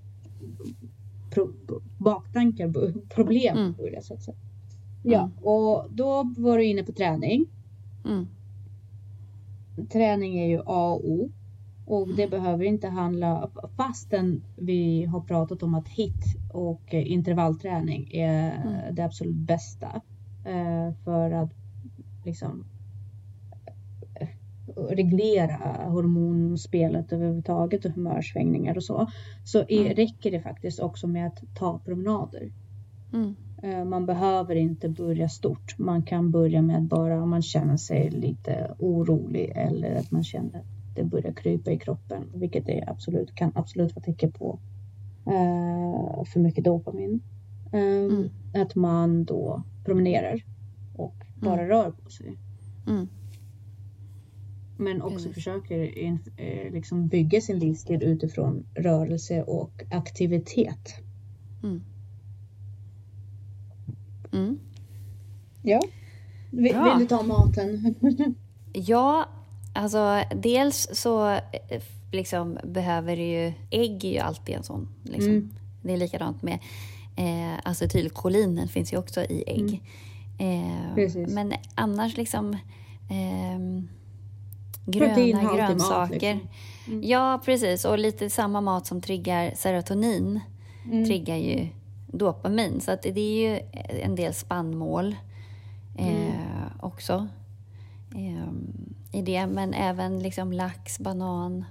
pro, 1.29 1.49
baktankar, 1.97 2.93
problem 3.09 3.57
mm. 3.57 3.73
börjar 3.73 4.01
så 4.01 4.13
att 4.13 4.23
säga. 4.23 4.37
Ja, 5.03 5.19
mm. 5.19 5.31
och 5.43 5.87
då 5.91 6.33
var 6.37 6.57
du 6.57 6.65
inne 6.65 6.83
på 6.83 6.91
träning. 6.91 7.45
Mm. 8.05 8.27
Träning 9.89 10.39
är 10.39 10.47
ju 10.47 10.59
A 10.65 10.91
och 10.91 11.09
O. 11.09 11.31
Och 11.85 12.07
det 12.07 12.27
behöver 12.27 12.65
inte 12.65 12.87
handla, 12.87 13.49
fastän 13.77 14.43
vi 14.55 15.05
har 15.05 15.21
pratat 15.21 15.63
om 15.63 15.75
att 15.75 15.87
HIT 15.87 16.23
och 16.53 16.93
intervallträning 16.93 18.09
är 18.13 18.51
mm. 18.51 18.95
det 18.95 19.01
absolut 19.05 19.35
bästa. 19.35 20.01
Eh, 20.45 20.93
för 21.03 21.31
att 21.31 21.51
liksom 22.25 22.65
reglera 24.75 25.89
hormonspelet 25.89 27.13
överhuvudtaget 27.13 27.85
och 27.85 27.91
humörsvängningar 27.91 28.77
och 28.77 28.83
så. 28.83 29.07
Så 29.45 29.63
mm. 29.69 29.93
räcker 29.93 30.31
det 30.31 30.41
faktiskt 30.41 30.79
också 30.79 31.07
med 31.07 31.27
att 31.27 31.43
ta 31.55 31.79
promenader. 31.79 32.51
Mm. 33.13 33.35
Eh, 33.63 33.85
man 33.85 34.05
behöver 34.05 34.55
inte 34.55 34.89
börja 34.89 35.29
stort. 35.29 35.77
Man 35.77 36.03
kan 36.03 36.31
börja 36.31 36.61
med 36.61 36.83
bara 36.83 37.23
om 37.23 37.29
man 37.29 37.41
känner 37.41 37.77
sig 37.77 38.09
lite 38.09 38.75
orolig 38.79 39.51
eller 39.55 39.95
att 39.95 40.11
man 40.11 40.23
känner 40.23 40.59
att 40.59 40.65
det 40.95 41.03
börjar 41.03 41.33
krypa 41.33 41.71
i 41.71 41.77
kroppen, 41.77 42.23
vilket 42.33 42.65
det 42.65 42.83
absolut 42.87 43.35
kan 43.35 43.51
absolut 43.55 43.95
vara 43.95 44.03
tecken 44.03 44.31
på 44.31 44.59
uh, 45.27 46.23
för 46.25 46.39
mycket 46.39 46.63
dopamin. 46.63 47.21
Um, 47.73 47.81
mm. 47.81 48.29
Att 48.53 48.75
man 48.75 49.25
då 49.25 49.63
promenerar 49.85 50.43
och 50.95 51.15
bara 51.35 51.61
mm. 51.61 51.67
rör 51.67 51.91
på 51.91 52.09
sig. 52.09 52.37
Mm. 52.87 53.07
Men 54.77 55.01
också 55.01 55.15
Precis. 55.15 55.33
försöker 55.33 55.97
in, 55.97 56.19
eh, 56.37 56.73
liksom 56.73 57.07
bygga 57.07 57.41
sin 57.41 57.59
livsstil 57.59 58.03
utifrån 58.03 58.65
rörelse 58.75 59.43
och 59.43 59.83
aktivitet. 59.91 60.95
Mm. 61.63 61.81
Mm. 64.33 64.59
Ja. 65.61 65.81
Vill, 66.51 66.77
vill, 66.83 66.99
du 66.99 67.05
ta 67.05 67.23
maten? 67.23 67.95
ja, 68.73 69.29
alltså 69.73 70.23
dels 70.35 70.89
så 70.93 71.29
eh, 71.29 71.81
liksom 72.11 72.57
behöver 72.63 73.15
du 73.15 73.23
ju... 73.23 73.53
Ägg 73.69 74.05
är 74.05 74.11
ju 74.11 74.19
alltid 74.19 74.55
en 74.55 74.63
sån. 74.63 74.87
Liksom. 75.03 75.31
Mm. 75.31 75.49
Det 75.81 75.93
är 75.93 75.97
likadant 75.97 76.41
med 76.41 76.59
eh, 77.15 77.59
acetylkolinen 77.63 78.67
finns 78.67 78.93
ju 78.93 78.97
också 78.97 79.21
i 79.21 79.43
ägg. 79.47 79.83
Mm. 80.39 80.97
Eh, 80.97 81.27
men 81.27 81.53
annars 81.75 82.17
liksom... 82.17 82.53
Eh, 83.09 83.59
gröna 84.85 85.55
grönsaker. 85.55 86.33
Liksom. 86.33 86.49
Mm. 86.87 87.03
Ja, 87.03 87.41
precis. 87.45 87.85
Och 87.85 87.99
lite 87.99 88.29
samma 88.29 88.61
mat 88.61 88.87
som 88.87 89.01
triggar 89.01 89.51
serotonin 89.55 90.39
mm. 90.85 91.05
triggar 91.05 91.35
ju 91.35 91.67
dopamin. 92.11 92.81
Så 92.81 92.91
att 92.91 93.01
det 93.01 93.19
är 93.19 93.49
ju 93.49 93.59
en 94.01 94.15
del 94.15 94.33
spannmål 94.33 95.15
eh, 95.97 96.35
mm. 96.35 96.69
också 96.79 97.27
eh, 98.15 98.53
i 99.19 99.21
det. 99.21 99.47
Men 99.47 99.73
även 99.73 100.19
liksom 100.19 100.53
lax, 100.53 100.99
banan, 100.99 101.65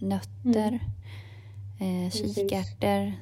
nötter, 0.00 0.80
mm. 1.80 2.04
eh, 2.04 2.10
kikärtor, 2.10 3.12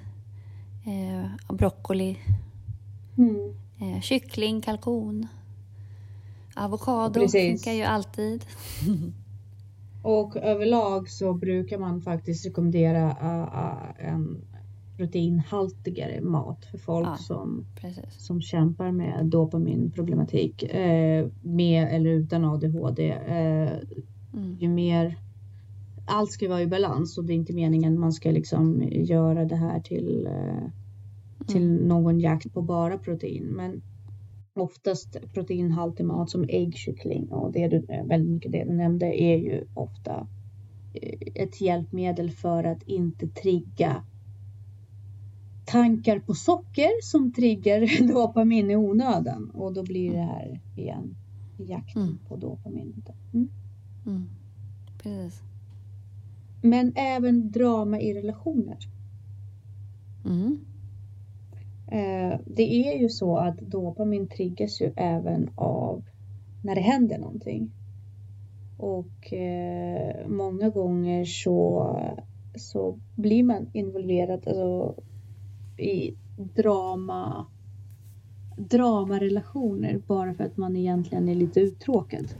eh, 0.86 1.54
broccoli, 1.56 2.18
mm. 3.18 3.54
eh, 3.80 4.00
kyckling, 4.00 4.60
kalkon. 4.60 5.26
Avokado 6.56 7.20
Precis. 7.20 7.64
funkar 7.64 7.72
ju 7.72 7.82
alltid. 7.82 8.44
Och 10.02 10.36
överlag 10.36 11.10
så 11.10 11.34
brukar 11.34 11.78
man 11.78 12.02
faktiskt 12.02 12.46
rekommendera 12.46 13.10
uh, 13.10 14.06
en 14.08 14.44
proteinhaltigare 14.96 16.20
mat 16.20 16.64
för 16.64 16.78
folk 16.78 17.06
ja, 17.06 17.16
som, 17.16 17.66
som 18.10 18.40
kämpar 18.40 18.92
med 18.92 19.26
dopaminproblematik 19.26 20.64
uh, 20.64 21.30
med 21.42 21.88
eller 21.90 22.10
utan 22.10 22.44
ADHD. 22.44 23.12
Uh, 23.12 23.98
mm. 24.34 24.56
Ju 24.58 24.68
mer 24.68 25.16
allt 26.06 26.30
ska 26.30 26.48
vara 26.48 26.62
i 26.62 26.66
balans 26.66 27.18
och 27.18 27.24
det 27.24 27.32
är 27.32 27.34
inte 27.34 27.52
meningen 27.52 28.00
man 28.00 28.12
ska 28.12 28.30
liksom 28.30 28.82
göra 28.90 29.44
det 29.44 29.56
här 29.56 29.80
till, 29.80 30.28
till 31.46 31.62
mm. 31.62 31.88
någon 31.88 32.20
jakt 32.20 32.54
på 32.54 32.62
bara 32.62 32.98
protein. 32.98 33.44
Men 33.44 33.82
oftast 34.54 35.16
proteinhaltig 35.32 36.06
mat 36.06 36.30
som 36.30 36.44
ägg, 36.48 36.76
kyckling 36.76 37.28
och 37.28 37.52
det 37.52 37.68
du, 37.68 37.80
väldigt 37.80 38.30
mycket 38.30 38.52
det 38.52 38.64
du 38.64 38.72
nämnde 38.72 39.22
är 39.22 39.36
ju 39.36 39.64
ofta 39.74 40.26
eh, 40.94 41.18
ett 41.34 41.60
hjälpmedel 41.60 42.30
för 42.30 42.64
att 42.64 42.82
inte 42.82 43.28
trigga 43.28 44.04
tankar 45.74 46.18
på 46.18 46.34
socker 46.34 47.02
som 47.02 47.32
triggar 47.32 48.08
dopamin 48.14 48.70
i 48.70 48.76
onödan 48.76 49.50
och 49.50 49.72
då 49.72 49.82
blir 49.82 50.12
det 50.12 50.22
här 50.22 50.60
igen 50.76 51.16
jakten 51.56 52.02
mm. 52.02 52.18
på 52.28 52.36
dopamin. 52.36 53.04
Mm. 53.32 53.48
Mm. 54.06 54.28
Precis. 55.02 55.42
Men 56.62 56.92
även 56.96 57.50
drama 57.50 58.00
i 58.00 58.14
relationer. 58.14 58.78
Mm. 60.24 60.58
Eh, 61.86 62.40
det 62.46 62.74
är 62.74 62.98
ju 62.98 63.08
så 63.08 63.36
att 63.36 63.58
dopamin 63.58 64.28
triggas 64.28 64.80
ju 64.80 64.92
även 64.96 65.50
av 65.54 66.02
när 66.62 66.74
det 66.74 66.80
händer 66.80 67.18
någonting. 67.18 67.70
Och 68.78 69.32
eh, 69.32 70.28
många 70.28 70.68
gånger 70.68 71.24
så, 71.24 71.88
så 72.56 72.98
blir 73.16 73.42
man 73.44 73.70
involverad 73.72 74.48
alltså, 74.48 74.94
i 75.78 76.16
drama 76.36 77.46
dramarelationer 78.56 80.02
bara 80.06 80.34
för 80.34 80.44
att 80.44 80.56
man 80.56 80.76
egentligen 80.76 81.28
är 81.28 81.34
lite 81.34 81.60
uttråkad 81.60 82.34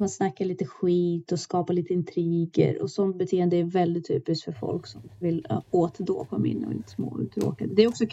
man 0.00 0.08
snackar 0.08 0.44
lite 0.44 0.66
skit 0.66 1.32
och 1.32 1.40
skapar 1.40 1.74
lite 1.74 1.92
intriger 1.92 2.82
och 2.82 2.90
sånt 2.90 3.18
beteende 3.18 3.56
är 3.56 3.64
väldigt 3.64 4.06
typiskt 4.06 4.44
för 4.44 4.52
folk 4.52 4.86
som 4.86 5.02
vill 5.18 5.46
åt 5.70 5.98
dopamin 5.98 6.64
och 6.64 6.72
inte 6.72 6.90
små 6.90 7.20
uttråkade. 7.20 7.74
Det 7.74 7.82
är 7.82 7.88
också 7.88 8.04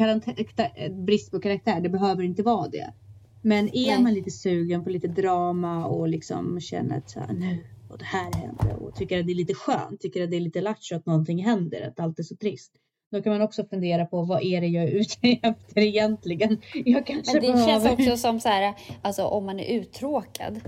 brist 1.06 1.32
på 1.32 1.40
karaktär, 1.40 1.82
det 1.82 1.90
behöver 1.90 2.24
inte 2.24 2.44
vara 2.44 2.68
det. 2.68 2.94
Men 3.42 3.76
är 3.76 3.88
Nej. 3.88 4.04
man 4.04 4.14
lite 4.14 4.32
sugen 4.32 4.84
på 4.84 4.90
lite 4.90 5.08
drama 5.08 5.86
och 5.86 6.08
liksom 6.08 6.60
känner 6.60 6.98
att 6.98 7.10
så 7.10 7.20
här, 7.20 7.34
nu 7.34 7.64
och 7.90 7.98
det 7.98 8.06
här 8.06 8.34
händer 8.34 8.84
och 8.84 8.96
tycker 8.96 9.20
att 9.20 9.26
det 9.26 9.32
är 9.32 9.36
lite 9.36 9.54
skönt, 9.54 10.02
tycker 10.02 10.24
att 10.24 10.32
det 10.32 10.38
är 10.38 10.42
lite 10.42 10.62
lattjo 10.62 10.96
att 10.96 11.06
någonting 11.06 11.44
händer, 11.44 11.88
att 11.88 12.00
allt 12.00 12.20
är 12.20 12.24
så 12.24 12.36
trist. 12.36 12.72
Då 13.12 13.22
kan 13.22 13.34
man 13.34 13.42
också 13.42 13.66
fundera 13.66 14.06
på 14.06 14.22
vad 14.22 14.44
är 14.44 14.62
det 14.62 14.68
jag 14.68 14.84
är 14.84 14.88
ute 14.88 15.28
efter 15.42 15.82
egentligen. 15.82 16.58
Jag 16.74 17.06
kanske 17.06 17.34
Men 17.34 17.42
det 17.42 17.54
behöver... 17.54 17.68
känns 17.68 18.00
också 18.00 18.18
som 18.18 18.40
så 18.40 18.50
här, 18.50 18.74
alltså 19.02 19.24
om 19.24 19.46
man 19.46 19.60
är 19.60 19.66
uttråkad, 19.66 20.60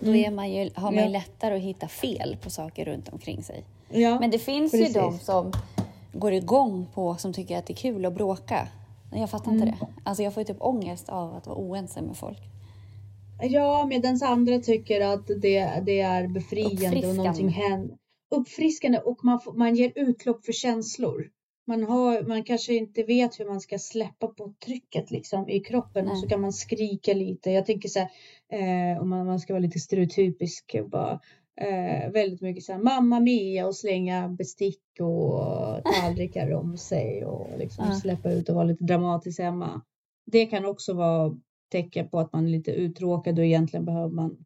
då 0.00 0.08
mm. 0.08 0.24
är 0.24 0.30
man 0.30 0.52
ju, 0.52 0.70
har 0.74 0.92
man 0.92 1.04
ju 1.04 1.10
lättare 1.10 1.56
att 1.56 1.62
hitta 1.62 1.88
fel 1.88 2.36
på 2.42 2.50
saker 2.50 2.84
runt 2.84 3.08
omkring 3.08 3.42
sig. 3.42 3.64
Ja, 3.88 4.20
Men 4.20 4.30
det 4.30 4.38
finns 4.38 4.72
precis. 4.72 4.96
ju 4.96 5.00
de 5.00 5.18
som 5.18 5.52
går 6.12 6.32
igång 6.32 6.86
på, 6.94 7.16
som 7.16 7.32
tycker 7.32 7.58
att 7.58 7.66
det 7.66 7.72
är 7.72 7.76
kul 7.76 8.06
att 8.06 8.14
bråka. 8.14 8.68
Jag 9.12 9.30
fattar 9.30 9.50
mm. 9.50 9.62
inte 9.62 9.78
det. 9.80 9.86
Alltså 10.04 10.22
jag 10.22 10.34
får 10.34 10.40
ju 10.40 10.44
typ 10.44 10.62
ångest 10.62 11.08
av 11.08 11.34
att 11.34 11.46
vara 11.46 11.58
oense 11.58 12.02
med 12.02 12.16
folk. 12.16 12.38
Ja, 13.42 13.86
medan 13.86 14.22
andra 14.22 14.58
tycker 14.58 15.00
att 15.00 15.26
det, 15.26 15.82
det 15.86 16.00
är 16.00 16.28
befriande 16.28 17.08
och 17.08 17.14
någonting 17.14 17.48
händer. 17.48 17.96
Uppfriskande 18.34 18.98
och 18.98 19.24
man, 19.24 19.40
får, 19.40 19.52
man 19.52 19.74
ger 19.74 19.92
utlopp 19.94 20.44
för 20.44 20.52
känslor 20.52 21.30
man, 21.66 21.84
har, 21.84 22.22
man 22.22 22.44
kanske 22.44 22.74
inte 22.74 23.02
vet 23.02 23.40
hur 23.40 23.46
man 23.46 23.60
ska 23.60 23.78
släppa 23.78 24.26
på 24.26 24.54
trycket 24.64 25.10
liksom 25.10 25.48
i 25.48 25.60
kroppen 25.60 26.08
och 26.08 26.18
så 26.18 26.28
kan 26.28 26.40
man 26.40 26.52
skrika 26.52 27.14
lite. 27.14 27.50
Jag 27.50 27.66
tänker 27.66 27.88
så 27.88 27.98
här, 27.98 28.10
eh, 28.52 29.02
om 29.02 29.08
man, 29.08 29.26
man 29.26 29.40
ska 29.40 29.52
vara 29.52 29.60
lite 29.60 29.78
stereotypisk, 29.78 30.76
bara, 30.90 31.20
eh, 31.60 32.10
väldigt 32.10 32.40
mycket 32.40 32.64
så 32.64 32.72
här 32.72 32.78
mamma 32.78 33.20
Mia 33.20 33.66
och 33.66 33.76
slänga 33.76 34.28
bestick 34.28 34.82
och 35.00 35.84
tallrikar 36.02 36.52
om 36.52 36.76
sig 36.76 37.24
och 37.24 37.58
liksom 37.58 37.84
ja. 37.88 37.94
släppa 37.94 38.30
ut 38.30 38.48
och 38.48 38.54
vara 38.54 38.64
lite 38.64 38.84
dramatisk 38.84 39.40
hemma. 39.40 39.82
Det 40.26 40.46
kan 40.46 40.64
också 40.64 40.94
vara 40.94 41.36
tecken 41.72 42.08
på 42.08 42.18
att 42.18 42.32
man 42.32 42.44
är 42.44 42.50
lite 42.50 42.70
uttråkad 42.70 43.38
och 43.38 43.44
egentligen 43.44 43.84
behöver 43.84 44.14
man 44.14 44.44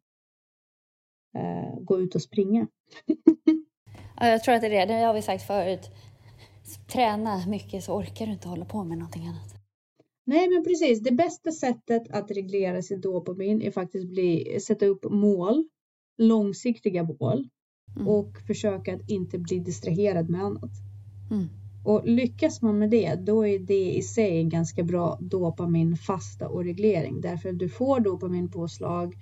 eh, 1.37 1.79
gå 1.79 1.99
ut 1.99 2.15
och 2.15 2.21
springa. 2.21 2.67
ja, 4.19 4.27
jag 4.27 4.43
tror 4.43 4.55
att 4.55 4.61
det 4.61 4.67
är 4.67 4.87
det, 4.87 4.93
det 4.93 4.99
har 4.99 5.13
vi 5.13 5.21
sagt 5.21 5.43
förut. 5.43 5.91
Träna 6.87 7.45
mycket 7.47 7.83
så 7.83 7.93
orkar 7.93 8.25
du 8.25 8.31
inte 8.31 8.47
hålla 8.47 8.65
på 8.65 8.83
med 8.83 8.97
någonting 8.97 9.27
annat. 9.27 9.55
Nej, 10.25 10.49
men 10.49 10.63
precis. 10.63 10.99
Det 10.99 11.11
bästa 11.11 11.51
sättet 11.51 12.11
att 12.11 12.31
reglera 12.31 12.81
sitt 12.81 13.01
dopamin 13.01 13.61
är 13.61 13.71
faktiskt 13.71 14.07
bli, 14.07 14.59
sätta 14.61 14.85
upp 14.85 15.05
mål, 15.11 15.67
långsiktiga 16.17 17.03
mål 17.03 17.47
mm. 17.95 18.07
och 18.07 18.37
försöka 18.47 18.95
att 18.95 19.09
inte 19.09 19.39
bli 19.39 19.59
distraherad 19.59 20.29
med 20.29 20.41
annat. 20.41 20.71
Mm. 21.31 21.47
Och 21.85 22.07
lyckas 22.07 22.61
man 22.61 22.79
med 22.79 22.89
det, 22.89 23.15
då 23.15 23.47
är 23.47 23.59
det 23.59 23.91
i 23.95 24.01
sig 24.01 24.37
en 24.37 24.49
ganska 24.49 24.83
bra 24.83 25.17
dopaminfasta 25.21 26.47
och 26.47 26.63
reglering 26.63 27.21
därför 27.21 27.49
att 27.49 27.59
du 27.59 27.69
får 27.69 27.99
dopaminpåslag 27.99 29.15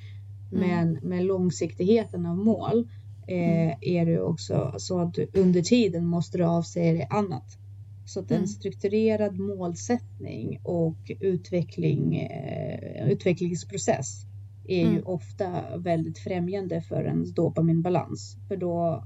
mm. 0.52 0.70
men 0.70 1.10
med 1.10 1.26
långsiktigheten 1.26 2.26
av 2.26 2.38
mål 2.38 2.90
eh, 3.28 3.62
mm. 3.62 3.78
är 3.82 4.06
det 4.06 4.22
också 4.22 4.74
så 4.78 5.00
att 5.00 5.14
du 5.14 5.28
under 5.34 5.62
tiden 5.62 6.06
måste 6.06 6.38
du 6.38 6.44
avsäga 6.44 6.94
dig 6.94 7.08
annat. 7.10 7.58
Så 8.06 8.20
att 8.20 8.32
en 8.32 8.38
mm. 8.38 8.48
strukturerad 8.48 9.40
målsättning 9.40 10.60
och 10.64 11.12
utveckling, 11.20 12.16
eh, 12.16 13.08
utvecklingsprocess 13.10 14.26
är 14.68 14.82
mm. 14.82 14.96
ju 14.96 15.02
ofta 15.02 15.78
väldigt 15.78 16.20
främjande 16.20 16.82
för 16.82 17.04
ens 17.04 17.34
dopaminbalans. 17.34 18.38
För 18.48 18.58
då 18.58 19.04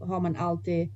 har 0.00 0.20
man 0.20 0.36
alltid, 0.36 0.88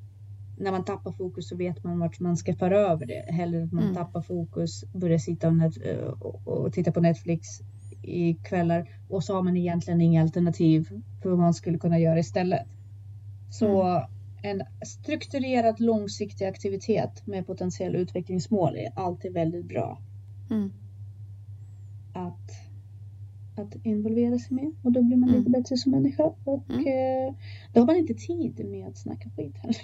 när 0.58 0.70
man 0.70 0.84
tappar 0.84 1.12
fokus 1.12 1.48
så 1.48 1.56
vet 1.56 1.84
man 1.84 1.98
vart 1.98 2.20
man 2.20 2.36
ska 2.36 2.54
föra 2.54 2.78
över 2.78 3.06
det. 3.06 3.32
Hellre 3.32 3.64
att 3.64 3.72
man 3.72 3.84
mm. 3.84 3.94
tappar 3.94 4.22
fokus, 4.22 4.84
börjar 4.94 5.18
sitta 5.18 5.48
och, 5.48 5.56
net, 5.56 5.74
och, 6.20 6.48
och 6.48 6.72
titta 6.72 6.92
på 6.92 7.00
Netflix 7.00 7.48
i 8.02 8.34
kvällar 8.34 8.88
och 9.08 9.24
så 9.24 9.34
har 9.34 9.42
man 9.42 9.56
egentligen 9.56 10.00
inga 10.00 10.22
alternativ 10.22 10.88
för 11.22 11.30
vad 11.30 11.38
man 11.38 11.54
skulle 11.54 11.78
kunna 11.78 11.98
göra 11.98 12.18
istället. 12.18 12.66
Så 13.50 13.82
mm 13.82 14.02
en 14.42 14.62
strukturerad 14.86 15.80
långsiktig 15.80 16.44
aktivitet 16.44 17.26
med 17.26 17.46
potentiella 17.46 17.98
utvecklingsmål 17.98 18.76
är 18.76 18.92
alltid 18.98 19.32
väldigt 19.32 19.64
bra. 19.64 19.98
Mm. 20.50 20.72
Att, 22.12 22.50
att 23.56 23.86
involvera 23.86 24.38
sig 24.38 24.56
med 24.56 24.72
och 24.82 24.92
då 24.92 25.02
blir 25.02 25.16
man 25.16 25.28
mm. 25.28 25.38
lite 25.38 25.50
bättre 25.50 25.76
som 25.76 25.92
människa 25.92 26.22
och 26.44 26.70
mm. 26.70 26.86
eh, 26.86 27.34
då 27.72 27.80
har 27.80 27.86
man 27.86 27.96
inte 27.96 28.14
tid 28.14 28.66
med 28.70 28.88
att 28.88 28.96
snacka 28.96 29.30
skit 29.36 29.56
heller. 29.56 29.82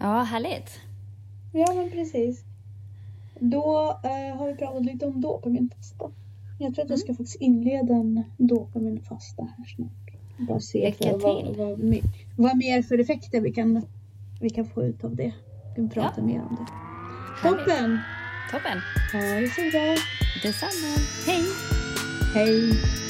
Ja, 0.00 0.22
härligt. 0.22 0.80
Ja, 1.52 1.74
men 1.74 1.90
precis. 1.90 2.44
Då 3.40 3.98
eh, 4.04 4.36
har 4.38 4.46
vi 4.46 4.54
pratat 4.54 4.84
lite 4.84 5.06
om 5.06 5.20
dopaminfasta. 5.20 6.10
Jag 6.58 6.74
tror 6.74 6.84
att 6.84 6.90
jag 6.90 6.98
mm. 6.98 6.98
ska 6.98 7.14
faktiskt 7.14 7.40
inleda 7.40 7.94
en 7.94 8.24
dopaminfasta 8.36 9.42
här 9.42 9.64
snart. 9.76 10.04
Bara 10.48 10.60
se 10.60 10.92
till. 10.92 11.12
Vad, 11.12 11.56
vad, 11.56 11.78
vad, 12.36 12.56
mer 12.56 12.82
för 12.82 12.98
effekter 12.98 13.40
vi 13.40 13.52
kan, 13.52 13.86
vi 14.40 14.50
kan 14.50 14.64
få 14.64 14.84
ut 14.84 15.04
av 15.04 15.16
det. 15.16 15.32
Vi 15.68 15.76
kan 15.76 15.90
prata 15.90 16.20
ja. 16.20 16.26
mer 16.26 16.40
om 16.40 16.56
det. 16.56 16.66
Toppen! 17.48 17.98
Toppen! 18.50 18.78
Ha 19.12 19.40
det 19.40 19.48
så 19.48 19.60
bra! 19.70 19.96
Detsamma. 20.42 20.96
Hej! 21.26 21.44
Hej! 22.34 23.03